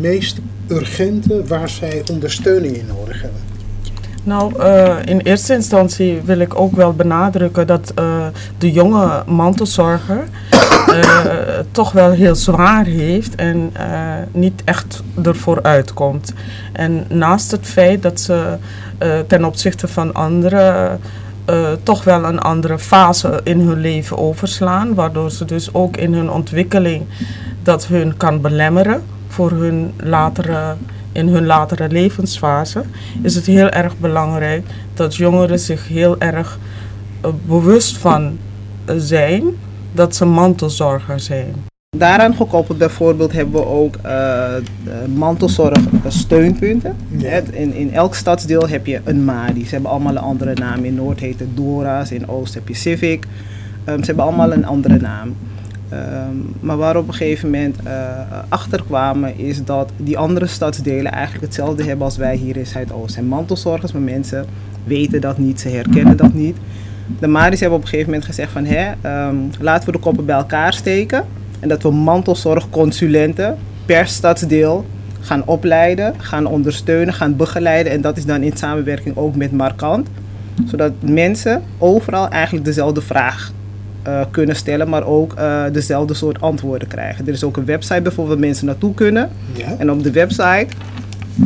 meest 0.00 0.40
urgente 0.68 1.44
waar 1.46 1.68
zij 1.68 2.02
ondersteuning 2.10 2.76
in 2.76 2.86
nodig 2.86 3.22
hebben? 3.22 3.51
Nou, 4.24 4.58
eh, 4.58 4.96
in 5.04 5.18
eerste 5.18 5.54
instantie 5.54 6.20
wil 6.24 6.38
ik 6.38 6.60
ook 6.60 6.76
wel 6.76 6.92
benadrukken 6.92 7.66
dat 7.66 7.92
eh, 7.94 8.26
de 8.58 8.72
jonge 8.72 9.22
mantelzorger 9.26 10.24
eh, 10.86 11.18
toch 11.70 11.92
wel 11.92 12.10
heel 12.10 12.34
zwaar 12.34 12.84
heeft 12.84 13.34
en 13.34 13.72
niet 14.32 14.62
echt 14.64 15.02
ervoor 15.22 15.62
uitkomt. 15.62 16.32
En 16.72 17.04
naast 17.08 17.50
het 17.50 17.66
feit 17.66 18.02
dat 18.02 18.20
ze 18.20 18.56
ten 19.26 19.44
opzichte 19.44 19.88
van 19.88 20.14
anderen 20.14 21.00
toch 21.82 22.04
wel 22.04 22.24
een 22.24 22.40
andere 22.40 22.78
fase 22.78 23.40
in 23.44 23.60
hun 23.60 23.80
leven 23.80 24.18
overslaan, 24.18 24.94
waardoor 24.94 25.30
ze 25.30 25.44
dus 25.44 25.74
ook 25.74 25.96
in 25.96 26.14
hun 26.14 26.30
ontwikkeling 26.30 27.04
dat 27.62 27.86
hun 27.86 28.16
kan 28.16 28.40
belemmeren 28.40 29.02
voor 29.28 29.50
hun 29.50 29.92
latere 29.96 30.74
in 31.12 31.28
hun 31.28 31.46
latere 31.46 31.88
levensfase, 31.88 32.82
is 33.22 33.34
het 33.34 33.46
heel 33.46 33.68
erg 33.68 33.98
belangrijk 33.98 34.66
dat 34.94 35.16
jongeren 35.16 35.58
zich 35.58 35.88
heel 35.88 36.18
erg 36.18 36.58
eh, 37.20 37.30
bewust 37.46 37.98
van 37.98 38.38
zijn 38.96 39.44
dat 39.92 40.16
ze 40.16 40.24
mantelzorger 40.24 41.20
zijn. 41.20 41.54
Daaraan 41.96 42.34
gekoppeld 42.34 42.78
bijvoorbeeld 42.78 43.32
hebben 43.32 43.60
we 43.60 43.66
ook 43.66 43.96
eh, 44.02 44.56
eh, 44.56 44.62
mantelzorg 45.14 45.76
eh, 45.76 46.10
steunpunten. 46.10 46.96
Ja. 47.08 47.28
Hè, 47.28 47.40
In, 47.52 47.74
in 47.74 47.92
elk 47.92 48.14
stadsdeel 48.14 48.68
heb 48.68 48.86
je 48.86 49.00
een 49.04 49.24
MADI. 49.24 49.64
Ze 49.64 49.70
hebben 49.70 49.90
allemaal 49.90 50.12
een 50.12 50.18
andere 50.18 50.54
naam. 50.54 50.84
In 50.84 50.94
Noord 50.94 51.20
heet 51.20 51.38
het 51.38 51.56
Dora's, 51.56 52.10
in 52.10 52.28
Oost 52.28 52.54
heb 52.54 52.68
je 52.68 52.74
Civic. 52.74 53.24
Ehm, 53.84 53.98
ze 53.98 54.04
hebben 54.04 54.24
allemaal 54.24 54.52
een 54.52 54.66
andere 54.66 54.96
naam. 54.96 55.36
Ehm, 55.92 56.36
maar 56.60 56.76
waar 56.76 56.96
op 56.96 57.08
een 57.08 57.14
gegeven 57.14 57.50
moment 57.50 57.76
eh 57.84 58.20
achter 58.48 58.82
kwamen 58.82 59.38
is 59.38 59.64
dat 59.64 59.90
die 59.96 60.18
andere 60.18 60.46
stadsdelen 60.46 61.12
eigenlijk 61.12 61.44
hetzelfde 61.44 61.84
hebben 61.84 62.04
als 62.04 62.16
wij 62.16 62.36
hier 62.36 62.56
in 62.56 62.66
Zuidoost. 62.66 63.16
En 63.16 63.26
mantelzorgers, 63.26 63.92
maar 63.92 64.02
mensen 64.02 64.46
weten 64.84 65.20
dat 65.20 65.38
niet, 65.38 65.60
ze 65.60 65.68
herkennen 65.68 66.16
dat 66.16 66.32
niet. 66.32 66.56
De 67.20 67.26
Maris 67.26 67.60
hebben 67.60 67.78
op 67.78 67.84
een 67.84 67.90
gegeven 67.90 68.10
moment 68.10 68.28
gezegd 68.28 68.52
van 68.52 68.64
hè, 68.64 68.92
ehm, 69.00 69.36
laten 69.60 69.86
we 69.86 69.92
de 69.92 69.98
koppen 69.98 70.24
bij 70.24 70.36
elkaar 70.36 70.72
steken. 70.72 71.24
En 71.60 71.68
dat 71.68 71.82
we 71.82 71.90
mantelzorgconsulenten 71.90 73.58
per 73.86 74.06
stadsdeel 74.06 74.84
gaan 75.20 75.46
opleiden, 75.46 76.14
gaan 76.18 76.46
ondersteunen, 76.46 77.14
gaan 77.14 77.36
begeleiden. 77.36 77.92
En 77.92 78.00
dat 78.00 78.16
is 78.16 78.24
dan 78.26 78.42
in 78.42 78.56
samenwerking 78.56 79.16
ook 79.16 79.36
met 79.36 79.52
Markant. 79.52 80.08
Zodat 80.66 80.92
mensen 81.00 81.62
overal 81.78 82.28
eigenlijk 82.28 82.64
dezelfde 82.64 83.00
vraag 83.00 83.52
eh, 84.02 84.20
kunnen 84.30 84.56
stellen, 84.56 84.88
maar 84.88 85.06
ook 85.06 85.32
eh, 85.34 85.62
dezelfde 85.72 86.14
soort 86.14 86.40
antwoorden 86.40 86.88
krijgen. 86.88 87.26
Er 87.26 87.32
is 87.32 87.44
ook 87.44 87.56
een 87.56 87.64
website 87.64 88.02
bijvoorbeeld 88.02 88.38
waar 88.38 88.46
mensen 88.46 88.66
naartoe 88.66 88.94
kunnen. 88.94 89.30
Ja? 89.56 89.74
En 89.78 89.90
op 89.90 90.02
de 90.02 90.10
website 90.10 90.66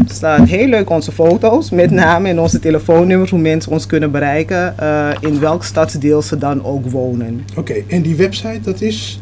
staan 0.07 0.45
heel 0.45 0.67
leuk 0.69 0.91
onze 0.91 1.13
foto's, 1.13 1.71
met 1.71 1.91
name 1.91 2.29
en 2.29 2.41
onze 2.41 2.59
telefoonnummers, 2.59 3.31
hoe 3.31 3.41
mensen 3.41 3.73
ons 3.73 3.87
kunnen 3.87 4.11
bereiken, 4.11 4.79
eh, 4.79 5.09
in 5.21 5.41
welk 5.41 5.65
stadsdeel 5.65 6.23
ze 6.23 6.39
dan 6.39 6.65
ook 6.65 6.91
wonen. 6.91 7.45
Oké, 7.57 7.75
en 7.89 8.03
die 8.03 8.17
website 8.17 8.61
dat 8.63 8.81
is 8.81 9.21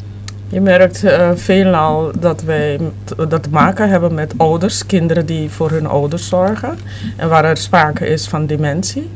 Je 0.53 0.61
merkt 0.61 1.05
eh, 1.05 1.31
veelal 1.35 2.11
dat 2.21 2.43
wij 2.43 2.81
dat 3.29 3.43
te 3.43 3.49
maken 3.51 3.89
hebben 3.89 4.15
met 4.15 4.35
ouders, 4.37 4.87
kinderen 4.87 5.27
die 5.27 5.51
voor 5.51 5.71
hun 5.71 5.87
ouders 5.87 6.29
zorgen. 6.29 6.79
En 7.17 7.29
waar 7.29 7.45
er 7.45 7.57
sprake 7.57 8.07
is 8.07 8.27
van 8.27 8.47
dementie. 8.47 9.11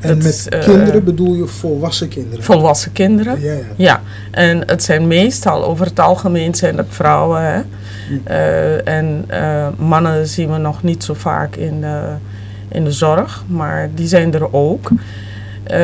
En 0.00 0.08
Dat 0.08 0.16
met 0.16 0.26
is, 0.26 0.48
eh, 0.48 0.60
kinderen 0.60 1.04
bedoel 1.04 1.34
je 1.34 1.46
volwassen 1.46 2.08
kinderen? 2.08 2.44
Volwassen 2.44 2.92
kinderen. 2.92 3.40
Ja, 3.40 3.52
ja. 3.52 3.60
Ja, 3.76 4.02
en 4.30 4.62
het 4.66 4.82
zijn 4.82 5.06
meestal, 5.06 5.64
over 5.64 5.86
het 5.86 6.00
algemeen 6.00 6.54
zijn 6.54 6.76
het 6.76 6.86
vrouwen. 6.88 7.42
Hè? 7.42 7.60
Eh, 8.24 8.88
en 8.88 9.26
mannen 9.78 10.26
zien 10.26 10.50
we 10.50 10.58
nog 10.58 10.82
niet 10.82 11.04
zo 11.04 11.14
vaak 11.14 11.56
in 11.56 11.80
de, 11.80 12.02
in 12.68 12.84
de 12.84 12.92
zorg, 12.92 13.44
maar 13.46 13.88
die 13.94 14.06
zijn 14.06 14.34
er 14.34 14.52
ook. 14.54 14.90
Eh, 15.62 15.78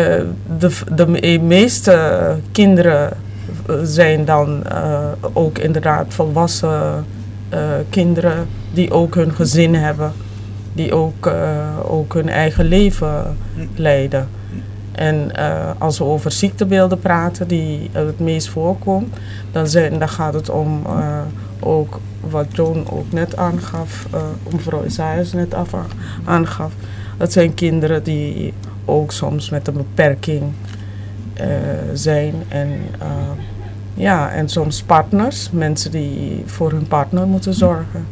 de, 0.58 0.70
de 0.94 1.06
me- 1.06 1.38
meeste 1.42 2.36
kinderen 2.52 3.10
zijn 3.82 4.24
dan 4.24 4.64
eh, 4.66 4.98
ook 5.32 5.58
inderdaad 5.58 6.06
volwassen 6.08 7.04
eh, 7.48 7.58
kinderen 7.90 8.46
die 8.72 8.90
ook 8.92 9.14
hun 9.14 9.32
gezin 9.34 9.74
hebben, 9.74 10.12
die 10.72 10.94
ook, 10.94 11.26
eh, 11.26 11.92
ook 11.92 12.14
hun 12.14 12.28
eigen 12.28 12.64
leven 12.64 13.36
leiden. 13.76 14.28
En 14.92 15.36
eh, 15.36 15.70
als 15.78 15.98
we 15.98 16.04
over 16.04 16.30
ziektebeelden 16.30 16.98
praten, 16.98 17.48
die 17.48 17.90
het 17.92 18.18
meest 18.20 18.48
voorkomt, 18.48 19.16
dan, 19.52 19.66
zijn, 19.66 19.98
dan 19.98 20.08
gaat 20.08 20.34
het 20.34 20.50
om 20.50 20.82
eh, 20.86 21.18
ook 21.64 22.00
wat 22.20 22.46
John 22.50 22.86
ook 22.90 23.12
net 23.12 23.36
aangaf, 23.36 24.06
uh, 24.14 24.20
mevrouw 24.52 24.84
Isaias 24.84 25.32
net 25.32 25.54
af, 25.54 25.74
aangaf. 26.24 26.72
Dat 27.16 27.32
zijn 27.32 27.54
kinderen 27.54 28.02
die 28.02 28.54
ook 28.84 29.12
soms 29.12 29.50
met 29.50 29.68
een 29.68 29.74
beperking 29.74 30.42
uh, 31.40 31.46
zijn. 31.92 32.34
En, 32.48 32.68
uh, 33.02 33.08
ja, 33.94 34.30
en 34.30 34.48
soms 34.48 34.82
partners, 34.82 35.50
mensen 35.50 35.90
die 35.90 36.42
voor 36.46 36.70
hun 36.70 36.86
partner 36.86 37.26
moeten 37.26 37.54
zorgen. 37.54 38.06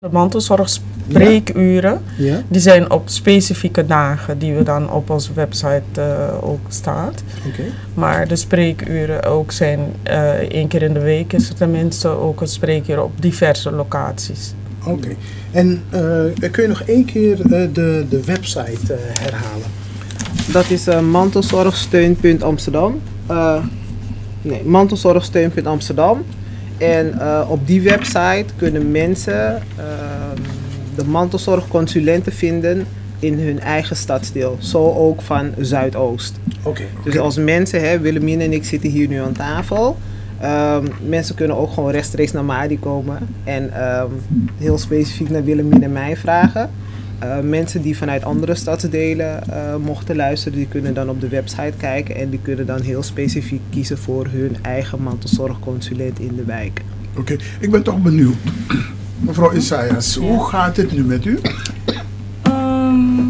De 0.00 0.08
mantelzorgspreekuren, 0.10 2.00
ja. 2.16 2.24
ja. 2.24 2.42
die 2.48 2.60
zijn 2.60 2.90
op 2.90 3.08
specifieke 3.08 3.86
dagen 3.86 4.38
die 4.38 4.54
we 4.54 4.62
dan 4.62 4.90
op 4.90 5.10
onze 5.10 5.32
website 5.32 5.82
uh, 5.98 6.48
ook 6.48 6.60
staat. 6.68 7.22
Okay. 7.46 7.66
Maar 7.94 8.28
de 8.28 8.36
spreekuren 8.36 9.24
ook 9.24 9.52
zijn 9.52 9.80
uh, 10.06 10.30
één 10.30 10.68
keer 10.68 10.82
in 10.82 10.92
de 10.92 11.00
week 11.00 11.32
is 11.32 11.48
er 11.48 11.54
tenminste 11.54 12.08
ook 12.08 12.40
een 12.40 12.48
spreekuur 12.48 13.02
op 13.02 13.22
diverse 13.22 13.70
locaties. 13.70 14.54
Oké. 14.80 14.90
Okay. 14.90 15.16
En 15.50 15.82
uh, 15.94 16.50
kun 16.50 16.62
je 16.62 16.68
nog 16.68 16.82
één 16.82 17.04
keer 17.04 17.36
de, 17.36 18.06
de 18.08 18.24
website 18.24 18.96
herhalen? 18.98 19.68
Dat 20.52 20.70
is 20.70 20.86
mantelzorgsteun.amsterdam. 21.10 23.00
nee, 24.42 24.64
mantelzorgsteun.amsterdam. 24.64 26.24
En 26.78 27.14
uh, 27.14 27.46
op 27.48 27.66
die 27.66 27.82
website 27.82 28.44
kunnen 28.56 28.90
mensen 28.90 29.62
uh, 29.78 29.84
de 30.94 31.04
mantelzorgconsulenten 31.04 32.32
vinden 32.32 32.86
in 33.18 33.38
hun 33.38 33.60
eigen 33.60 33.96
stadsdeel. 33.96 34.56
Zo 34.58 34.92
ook 34.92 35.22
van 35.22 35.50
Zuidoost. 35.58 36.38
Okay, 36.62 36.86
dus 37.04 37.18
als 37.18 37.36
mensen, 37.36 37.88
hè, 37.88 37.98
Willemine 37.98 38.44
en 38.44 38.52
ik 38.52 38.64
zitten 38.64 38.90
hier 38.90 39.08
nu 39.08 39.20
aan 39.20 39.32
tafel. 39.32 39.96
Um, 40.44 40.88
mensen 41.08 41.34
kunnen 41.34 41.56
ook 41.56 41.72
gewoon 41.72 41.90
rechtstreeks 41.90 42.32
naar 42.32 42.44
Madi 42.44 42.78
komen 42.78 43.18
en 43.44 43.62
um, 43.62 44.22
heel 44.58 44.78
specifiek 44.78 45.30
naar 45.30 45.44
Willemine 45.44 45.84
en 45.84 45.92
mij 45.92 46.16
vragen. 46.16 46.70
Uh, 47.24 47.40
mensen 47.40 47.82
die 47.82 47.96
vanuit 47.96 48.24
andere 48.24 48.54
stadsdelen 48.54 49.42
uh, 49.50 49.76
mochten 49.84 50.16
luisteren, 50.16 50.58
die 50.58 50.68
kunnen 50.68 50.94
dan 50.94 51.08
op 51.08 51.20
de 51.20 51.28
website 51.28 51.72
kijken 51.76 52.16
en 52.16 52.30
die 52.30 52.40
kunnen 52.42 52.66
dan 52.66 52.80
heel 52.80 53.02
specifiek 53.02 53.60
kiezen 53.70 53.98
voor 53.98 54.26
hun 54.26 54.56
eigen 54.62 55.02
mantelzorgconsulent 55.02 56.18
in 56.18 56.36
de 56.36 56.44
wijk. 56.44 56.82
Oké, 57.10 57.20
okay. 57.20 57.38
ik 57.60 57.70
ben 57.70 57.82
toch 57.82 58.02
benieuwd. 58.02 58.36
Mevrouw 59.18 59.52
Isaias, 59.52 60.14
ja. 60.14 60.20
hoe 60.20 60.44
gaat 60.44 60.76
het 60.76 60.92
nu 60.92 61.04
met 61.04 61.24
u? 61.24 61.38
Um, 62.48 63.28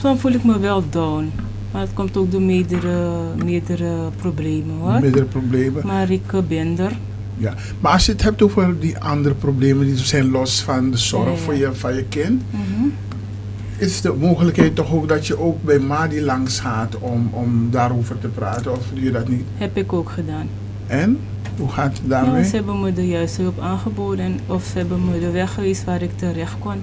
dan 0.00 0.18
voel 0.18 0.32
ik 0.32 0.44
me 0.44 0.58
wel 0.58 0.84
down. 0.90 1.30
Maar 1.72 1.80
het 1.80 1.94
komt 1.94 2.16
ook 2.16 2.30
door 2.30 2.42
meerdere, 2.42 3.18
meerdere 3.44 4.10
problemen 4.16 4.76
hoor. 4.76 5.00
Meerdere 5.00 5.24
problemen. 5.24 5.86
Maar 5.86 6.10
ik 6.10 6.32
uh, 6.32 6.40
ben 6.48 6.78
er. 6.78 6.92
Ja, 7.36 7.54
maar 7.80 7.92
als 7.92 8.06
je 8.06 8.12
het 8.12 8.22
hebt 8.22 8.42
over 8.42 8.80
die 8.80 8.98
andere 8.98 9.34
problemen 9.34 9.86
die 9.86 9.96
zijn 9.96 10.30
los 10.30 10.62
van 10.62 10.90
de 10.90 10.96
zorg. 10.96 11.38
Voor, 11.40 11.54
je, 11.54 11.70
van 11.74 11.94
je 11.94 12.04
kind, 12.04 12.42
Mhm. 12.50 12.62
mm-hmm. 12.72 12.92
is 13.76 14.00
de 14.00 14.12
mogelijkheid 14.18 14.74
toch 14.74 14.92
ook 14.92 15.08
dat 15.08 15.26
je 15.26 15.38
ook 15.38 15.62
bij 15.62 15.78
Madi 15.78 16.22
langs 16.22 16.60
gaat 16.60 16.98
om, 16.98 17.28
om 17.32 17.68
daarover 17.70 18.18
te 18.18 18.28
praten, 18.28 18.72
of 18.72 18.84
doe 18.94 19.04
je 19.04 19.10
dat 19.10 19.28
niet? 19.28 19.44
Heb 19.56 19.76
ik 19.76 19.92
ook 19.92 20.10
gedaan. 20.10 20.48
En? 20.86 21.18
Hoe 21.58 21.68
gaat 21.68 21.98
het 21.98 22.08
daarmee? 22.08 22.40
Ja, 22.42 22.48
ze 22.48 22.56
hebben 22.56 22.80
me 22.80 22.92
de 22.92 23.06
juiste 23.06 23.42
hulp 23.42 23.58
aangeboden 23.60 24.38
of 24.46 24.64
ze 24.72 24.78
hebben 24.78 25.04
me 25.10 25.20
de 25.20 25.30
weg 25.30 25.54
geweest 25.54 25.84
waar 25.84 26.02
ik 26.02 26.16
terecht 26.18 26.54
kon. 26.58 26.76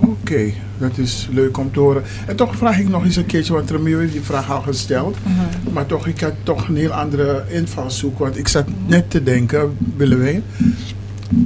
Oké, 0.00 0.10
okay, 0.20 0.54
dat 0.78 0.98
is 0.98 1.28
leuk 1.32 1.58
om 1.58 1.72
te 1.72 1.80
horen. 1.80 2.02
En 2.26 2.36
toch 2.36 2.56
vraag 2.56 2.78
ik 2.78 2.88
nog 2.88 3.04
eens 3.04 3.16
een 3.16 3.26
keertje, 3.26 3.52
want 3.52 3.70
Ramiro 3.70 3.98
heeft 3.98 4.12
die 4.12 4.20
vraag 4.22 4.50
al 4.50 4.60
gesteld. 4.60 5.16
Uh 5.26 5.38
-huh. 5.38 5.72
Maar 5.72 5.86
toch, 5.86 6.06
ik 6.06 6.20
had 6.20 6.32
toch 6.42 6.68
een 6.68 6.76
heel 6.76 6.92
andere 6.92 7.44
invalshoek. 7.48 8.18
Want 8.18 8.38
ik 8.38 8.48
zat 8.48 8.64
net 8.86 9.10
te 9.10 9.22
denken, 9.22 9.76
Willewijn. 9.96 10.42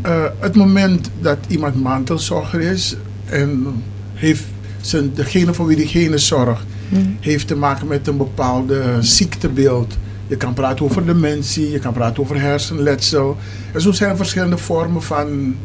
Uh, 0.06 0.24
het 0.38 0.54
moment 0.56 1.10
dat 1.20 1.38
iemand 1.48 1.82
mantelzorger 1.82 2.60
is 2.60 2.96
en 3.24 3.66
heeft 4.14 4.44
zijn, 4.80 5.10
degene 5.14 5.54
voor 5.54 5.66
wie 5.66 5.76
diegene 5.76 6.18
zorgt, 6.18 6.64
Mhm. 6.88 7.00
heeft 7.20 7.46
te 7.46 7.56
maken 7.56 7.86
met 7.86 8.06
een 8.06 8.16
bepaalde 8.16 8.82
ziektebeeld. 9.00 9.96
Je 10.26 10.36
kan 10.36 10.54
praten 10.54 10.84
over 10.84 11.06
dementie, 11.06 11.70
je 11.70 11.78
kan 11.78 11.92
praten 11.92 12.22
over 12.22 12.40
hersenletsel. 12.40 13.36
En 13.72 13.80
zo 13.80 13.92
zijn 13.92 14.10
er 14.10 14.16
verschillende 14.16 14.58
vormen 14.58 15.02
van 15.02 15.56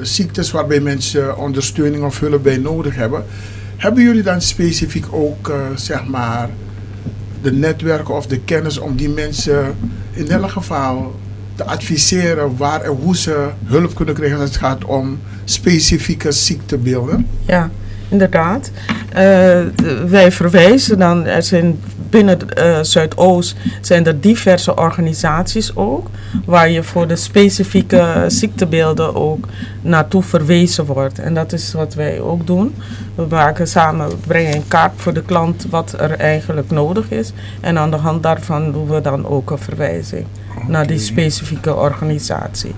ziektes 0.00 0.50
waarbij 0.50 0.80
mensen 0.80 1.36
ondersteuning 1.36 2.04
of 2.04 2.20
hulp 2.20 2.42
bij 2.42 2.56
nodig 2.56 2.94
hebben. 2.94 3.24
Hebben 3.76 4.02
jullie 4.02 4.22
dan 4.22 4.40
specifiek 4.40 5.06
ook, 5.10 5.48
uh, 5.48 5.56
zeg 5.74 6.06
maar, 6.06 6.48
de 7.42 7.52
netwerken 7.52 8.14
of 8.14 8.26
de 8.26 8.40
kennis 8.40 8.78
om 8.78 8.96
die 8.96 9.08
mensen 9.08 9.74
in 10.12 10.30
elk 10.30 10.50
geval 10.50 11.14
te 11.54 11.64
adviseren 11.64 12.56
waar 12.56 12.80
en 12.80 12.90
hoe 12.90 13.16
ze 13.16 13.48
hulp 13.64 13.94
kunnen 13.94 14.14
krijgen 14.14 14.38
als 14.38 14.48
het 14.48 14.58
gaat 14.58 14.84
om 14.84 15.18
specifieke 15.44 16.32
ziektebeelden? 16.32 17.26
Ja, 17.46 17.70
inderdaad. 18.08 18.70
Uh, 19.08 19.18
wij 20.06 20.32
verwijzen 20.32 20.98
dan, 20.98 21.26
er 21.26 21.42
zijn 21.42 21.80
binnen 22.12 22.38
uh, 22.58 22.78
Zuidoost 22.82 23.56
zijn 23.80 24.06
er 24.06 24.20
diverse 24.20 24.76
organisaties 24.76 25.76
ook, 25.76 26.06
waar 26.44 26.70
je 26.70 26.82
voor 26.82 27.06
de 27.06 27.16
specifieke 27.16 28.24
ziektebeelden 28.28 29.14
ook 29.14 29.46
naartoe 29.80 30.22
verwezen 30.22 30.84
wordt. 30.84 31.18
En 31.18 31.34
dat 31.34 31.52
is 31.52 31.72
wat 31.72 31.94
wij 31.94 32.20
ook 32.20 32.46
doen. 32.46 32.74
We 33.14 33.26
maken 33.28 33.68
samen, 33.68 34.08
we 34.08 34.16
brengen 34.26 34.54
een 34.54 34.68
kaart 34.68 34.92
voor 34.96 35.12
de 35.12 35.22
klant 35.22 35.66
wat 35.70 35.92
er 35.92 36.10
eigenlijk 36.10 36.70
nodig 36.70 37.10
is. 37.10 37.32
En 37.60 37.78
aan 37.78 37.90
de 37.90 37.96
hand 37.96 38.22
daarvan 38.22 38.72
doen 38.72 38.88
we 38.88 39.00
dan 39.00 39.26
ook 39.26 39.50
een 39.50 39.58
verwijzing 39.58 40.26
okay. 40.56 40.68
naar 40.68 40.86
die 40.86 40.98
specifieke 40.98 41.74
organisatie. 41.74 42.74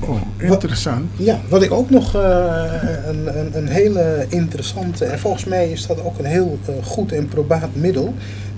Oh, 0.00 0.20
interessant. 0.38 1.10
Wat, 1.16 1.26
ja, 1.26 1.40
wat 1.48 1.62
ik 1.62 1.72
ook 1.72 1.90
nog 1.90 2.16
uh, 2.16 2.22
een, 3.06 3.38
een, 3.38 3.56
een, 3.56 3.68
hele 3.68 4.26
interessante, 4.28 5.04
en 5.04 5.18
volgens 5.18 5.44
mij 5.44 5.70
is 5.70 5.86
dat 5.86 6.04
ook 6.04 6.18
een 6.18 6.24
heel 6.24 6.58
uh, 6.68 6.74
goed 6.84 7.12
en 7.12 7.28
probaat 7.28 7.68
middel, 7.72 8.14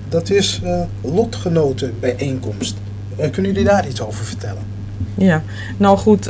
dat 0.09 0.29
is 0.29 0.61
uh, 0.63 0.81
lotgenotenbijeenkomst. 1.01 2.75
kunnen 3.15 3.51
jullie 3.51 3.63
daar 3.63 3.87
iets 3.87 4.01
over 4.01 4.25
vertellen? 4.25 4.63
Ja, 5.13 5.43
nou 5.77 5.97
goed, 5.97 6.29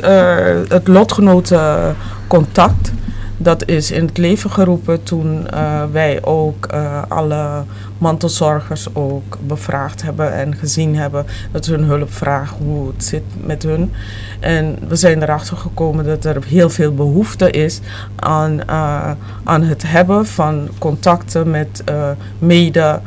het 0.68 0.88
lotgenotencontact, 0.88 2.92
dat 3.36 3.68
is 3.68 3.90
in 3.90 4.06
het 4.06 4.18
leven 4.18 4.50
geroepen 4.50 5.02
toen 5.02 5.46
wij 5.92 6.24
ook 6.24 6.66
alle 7.08 7.64
mantelzorgers 7.98 8.94
ook 8.94 9.38
bevraagd 9.46 10.02
hebben 10.02 10.32
en 10.32 10.56
gezien 10.56 10.96
hebben 10.96 11.26
dat 11.52 11.66
hun 11.66 11.82
hulp 11.82 12.12
vragen 12.12 12.56
hoe 12.56 12.86
het 12.86 13.04
zit 13.04 13.22
met 13.44 13.62
hun. 13.62 13.92
En 14.40 14.78
we 14.88 14.96
zijn 14.96 15.22
erachter 15.22 15.56
gekomen 15.56 16.04
dat 16.04 16.24
er 16.24 16.44
heel 16.46 16.70
veel 16.70 16.94
behoefte 16.94 17.50
is 17.50 17.80
aan, 18.16 18.60
uh, 18.70 19.10
aan 19.44 19.62
het 19.62 19.82
hebben 19.82 20.26
van 20.26 20.68
contacten 20.78 21.50
met 21.50 21.82
uh, 21.90 22.10
mede, 22.38 23.00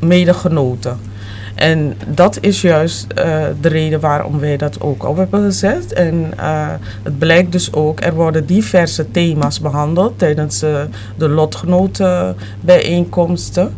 medegenoten. 0.00 0.98
En 1.60 1.94
dat 2.08 2.38
is 2.40 2.60
juist 2.60 3.06
uh, 3.18 3.24
de 3.60 3.68
reden 3.68 4.00
waarom 4.00 4.38
wij 4.38 4.56
dat 4.56 4.80
ook 4.80 5.08
op 5.08 5.16
hebben 5.16 5.42
gezet. 5.42 5.92
En 5.92 6.32
uh, 6.38 6.68
het 7.02 7.18
blijkt 7.18 7.52
dus 7.52 7.72
ook, 7.72 8.00
er 8.00 8.14
worden 8.14 8.46
diverse 8.46 9.10
thema's 9.10 9.60
behandeld 9.60 10.18
tijdens 10.18 10.62
uh, 10.62 10.80
de 11.16 11.28
lotgenotenbijeenkomsten. 11.28 13.74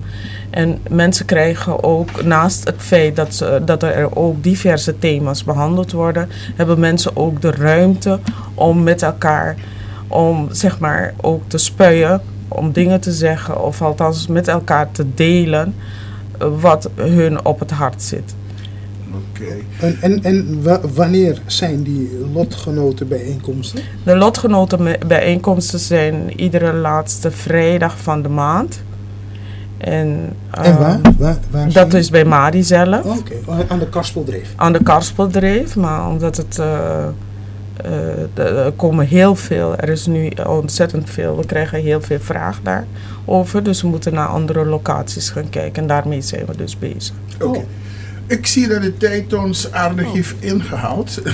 En 0.50 0.78
mensen 0.90 1.26
krijgen 1.26 1.84
ook, 1.84 2.24
naast 2.24 2.64
het 2.64 2.76
feit 2.78 3.16
dat, 3.16 3.34
ze, 3.34 3.62
dat 3.64 3.82
er 3.82 4.16
ook 4.16 4.42
diverse 4.42 4.98
thema's 4.98 5.44
behandeld 5.44 5.92
worden, 5.92 6.28
hebben 6.56 6.80
mensen 6.80 7.16
ook 7.16 7.40
de 7.40 7.50
ruimte 7.50 8.18
om 8.54 8.82
met 8.82 9.02
elkaar, 9.02 9.56
om 10.08 10.48
zeg 10.50 10.78
maar 10.78 11.14
ook 11.20 11.42
te 11.46 11.58
spuien, 11.58 12.20
om 12.48 12.72
dingen 12.72 13.00
te 13.00 13.12
zeggen 13.12 13.62
of 13.62 13.82
althans 13.82 14.26
met 14.26 14.48
elkaar 14.48 14.90
te 14.90 15.14
delen 15.14 15.74
wat 16.60 16.90
hun 16.94 17.44
op 17.44 17.58
het 17.60 17.70
hart 17.70 18.02
zit. 18.02 18.34
Okay. 19.34 19.64
En, 19.80 19.98
en, 20.00 20.22
en 20.22 20.62
wanneer 20.94 21.42
zijn 21.46 21.82
die 21.82 22.10
lotgenotenbijeenkomsten? 22.32 23.82
De 24.04 24.16
lotgenotenbijeenkomsten 24.16 25.78
zijn 25.78 26.40
iedere 26.40 26.72
laatste 26.72 27.30
vrijdag 27.30 27.98
van 27.98 28.22
de 28.22 28.28
maand. 28.28 28.82
En, 29.78 30.36
uh, 30.58 30.66
en 30.66 30.78
waar? 30.78 31.00
waar, 31.18 31.38
waar 31.50 31.72
dat 31.72 31.94
is 31.94 32.10
bij 32.10 32.24
Madi 32.24 32.62
zelf. 32.62 33.04
Oké, 33.04 33.32
okay. 33.46 33.64
aan 33.68 33.78
de 33.78 33.88
Karspeldreef. 33.88 34.52
Aan 34.56 34.72
de 34.72 34.82
Karspeldreef, 34.82 35.76
maar 35.76 36.08
omdat 36.08 36.36
het... 36.36 36.58
Uh, 36.60 37.06
er 38.34 38.72
komen 38.76 39.06
heel 39.06 39.34
veel, 39.34 39.76
er 39.76 39.88
is 39.88 40.06
nu 40.06 40.30
ontzettend 40.46 41.10
veel, 41.10 41.36
we 41.36 41.46
krijgen 41.46 41.80
heel 41.80 42.00
veel 42.00 42.20
vraag 42.20 42.60
daarover. 42.62 43.62
Dus 43.62 43.82
we 43.82 43.88
moeten 43.88 44.14
naar 44.14 44.26
andere 44.28 44.64
locaties 44.64 45.30
gaan 45.30 45.50
kijken 45.50 45.82
en 45.82 45.88
daarmee 45.88 46.20
zijn 46.20 46.46
we 46.46 46.56
dus 46.56 46.78
bezig. 46.78 47.14
Oké. 47.34 47.44
Okay. 47.44 47.64
Ik 48.26 48.46
zie 48.46 48.68
dat 48.68 48.82
de 48.82 48.96
tijd 48.96 49.34
ons 49.34 49.72
aardig 49.72 50.06
Oh. 50.06 50.12
heeft 50.12 50.34
ingehaald. 50.38 51.20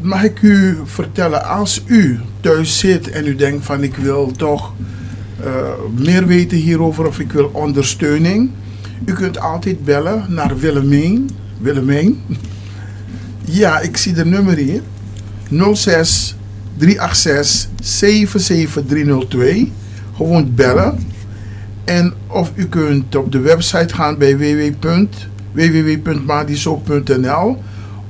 Mag 0.00 0.22
ik 0.22 0.42
u 0.42 0.78
vertellen, 0.84 1.44
als 1.44 1.82
u 1.86 2.20
thuis 2.40 2.78
zit 2.78 3.10
en 3.10 3.26
u 3.26 3.36
denkt 3.36 3.64
van 3.64 3.82
ik 3.82 3.96
wil 3.96 4.32
toch 4.36 4.72
eh, 5.44 5.50
meer 5.96 6.26
weten 6.26 6.58
hierover 6.58 7.06
of 7.06 7.18
ik 7.18 7.32
wil 7.32 7.50
ondersteuning. 7.52 8.50
U 9.04 9.12
kunt 9.12 9.40
altijd 9.40 9.84
bellen 9.84 10.24
naar 10.28 10.58
Willemijn. 10.58 11.30
Willemijn. 11.58 12.20
Ja, 13.44 13.80
ik 13.80 13.96
zie 13.96 14.12
de 14.12 14.24
nummer 14.24 14.56
hier. 14.56 14.82
06 15.74 16.36
386 16.76 17.70
77302. 17.82 19.72
Gewoon 20.16 20.54
bellen. 20.54 20.98
En 21.84 22.12
of 22.26 22.52
u 22.54 22.66
kunt 22.66 23.16
op 23.16 23.32
de 23.32 23.40
website 23.40 23.94
gaan 23.94 24.18
bij 24.18 24.38
www 24.38 25.06
www.madiso.nl 25.52 27.62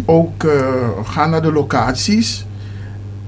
ook 0.06 0.44
eh, 0.44 0.52
gaan 1.04 1.30
naar 1.30 1.42
de 1.42 1.52
locaties 1.52 2.46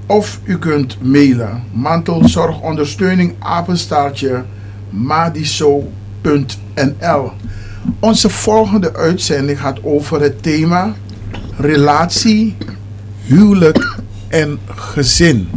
of 0.06 0.40
u 0.44 0.58
kunt 0.58 1.02
mailen 1.02 1.62
mantelzorgondersteuning 1.72 3.34
apenstaartje 3.38 4.44
madiso.nl 4.96 5.92
Onze 8.00 8.30
volgende 8.30 8.94
uitzending 8.94 9.60
gaat 9.60 9.78
over 9.82 10.20
het 10.20 10.42
thema 10.42 10.94
relatie, 11.56 12.56
huwelijk 13.22 13.98
en 14.28 14.58
gezin. 14.66 15.48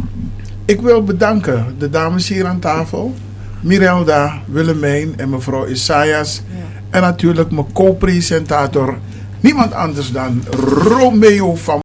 Ik 0.64 0.80
wil 0.80 1.04
bedanken 1.04 1.74
de 1.78 1.90
dames 1.90 2.28
hier 2.28 2.46
aan 2.46 2.58
tafel. 2.58 3.14
Mirelda, 3.60 4.42
Willemijn 4.46 5.18
en 5.18 5.30
mevrouw 5.30 5.66
Isaias. 5.66 6.42
En 6.90 7.00
natuurlijk 7.00 7.50
mijn 7.50 7.72
co-presentator, 7.72 8.98
niemand 9.40 9.72
anders 9.72 10.12
dan 10.12 10.44
Romeo 10.88 11.54
van 11.54 11.78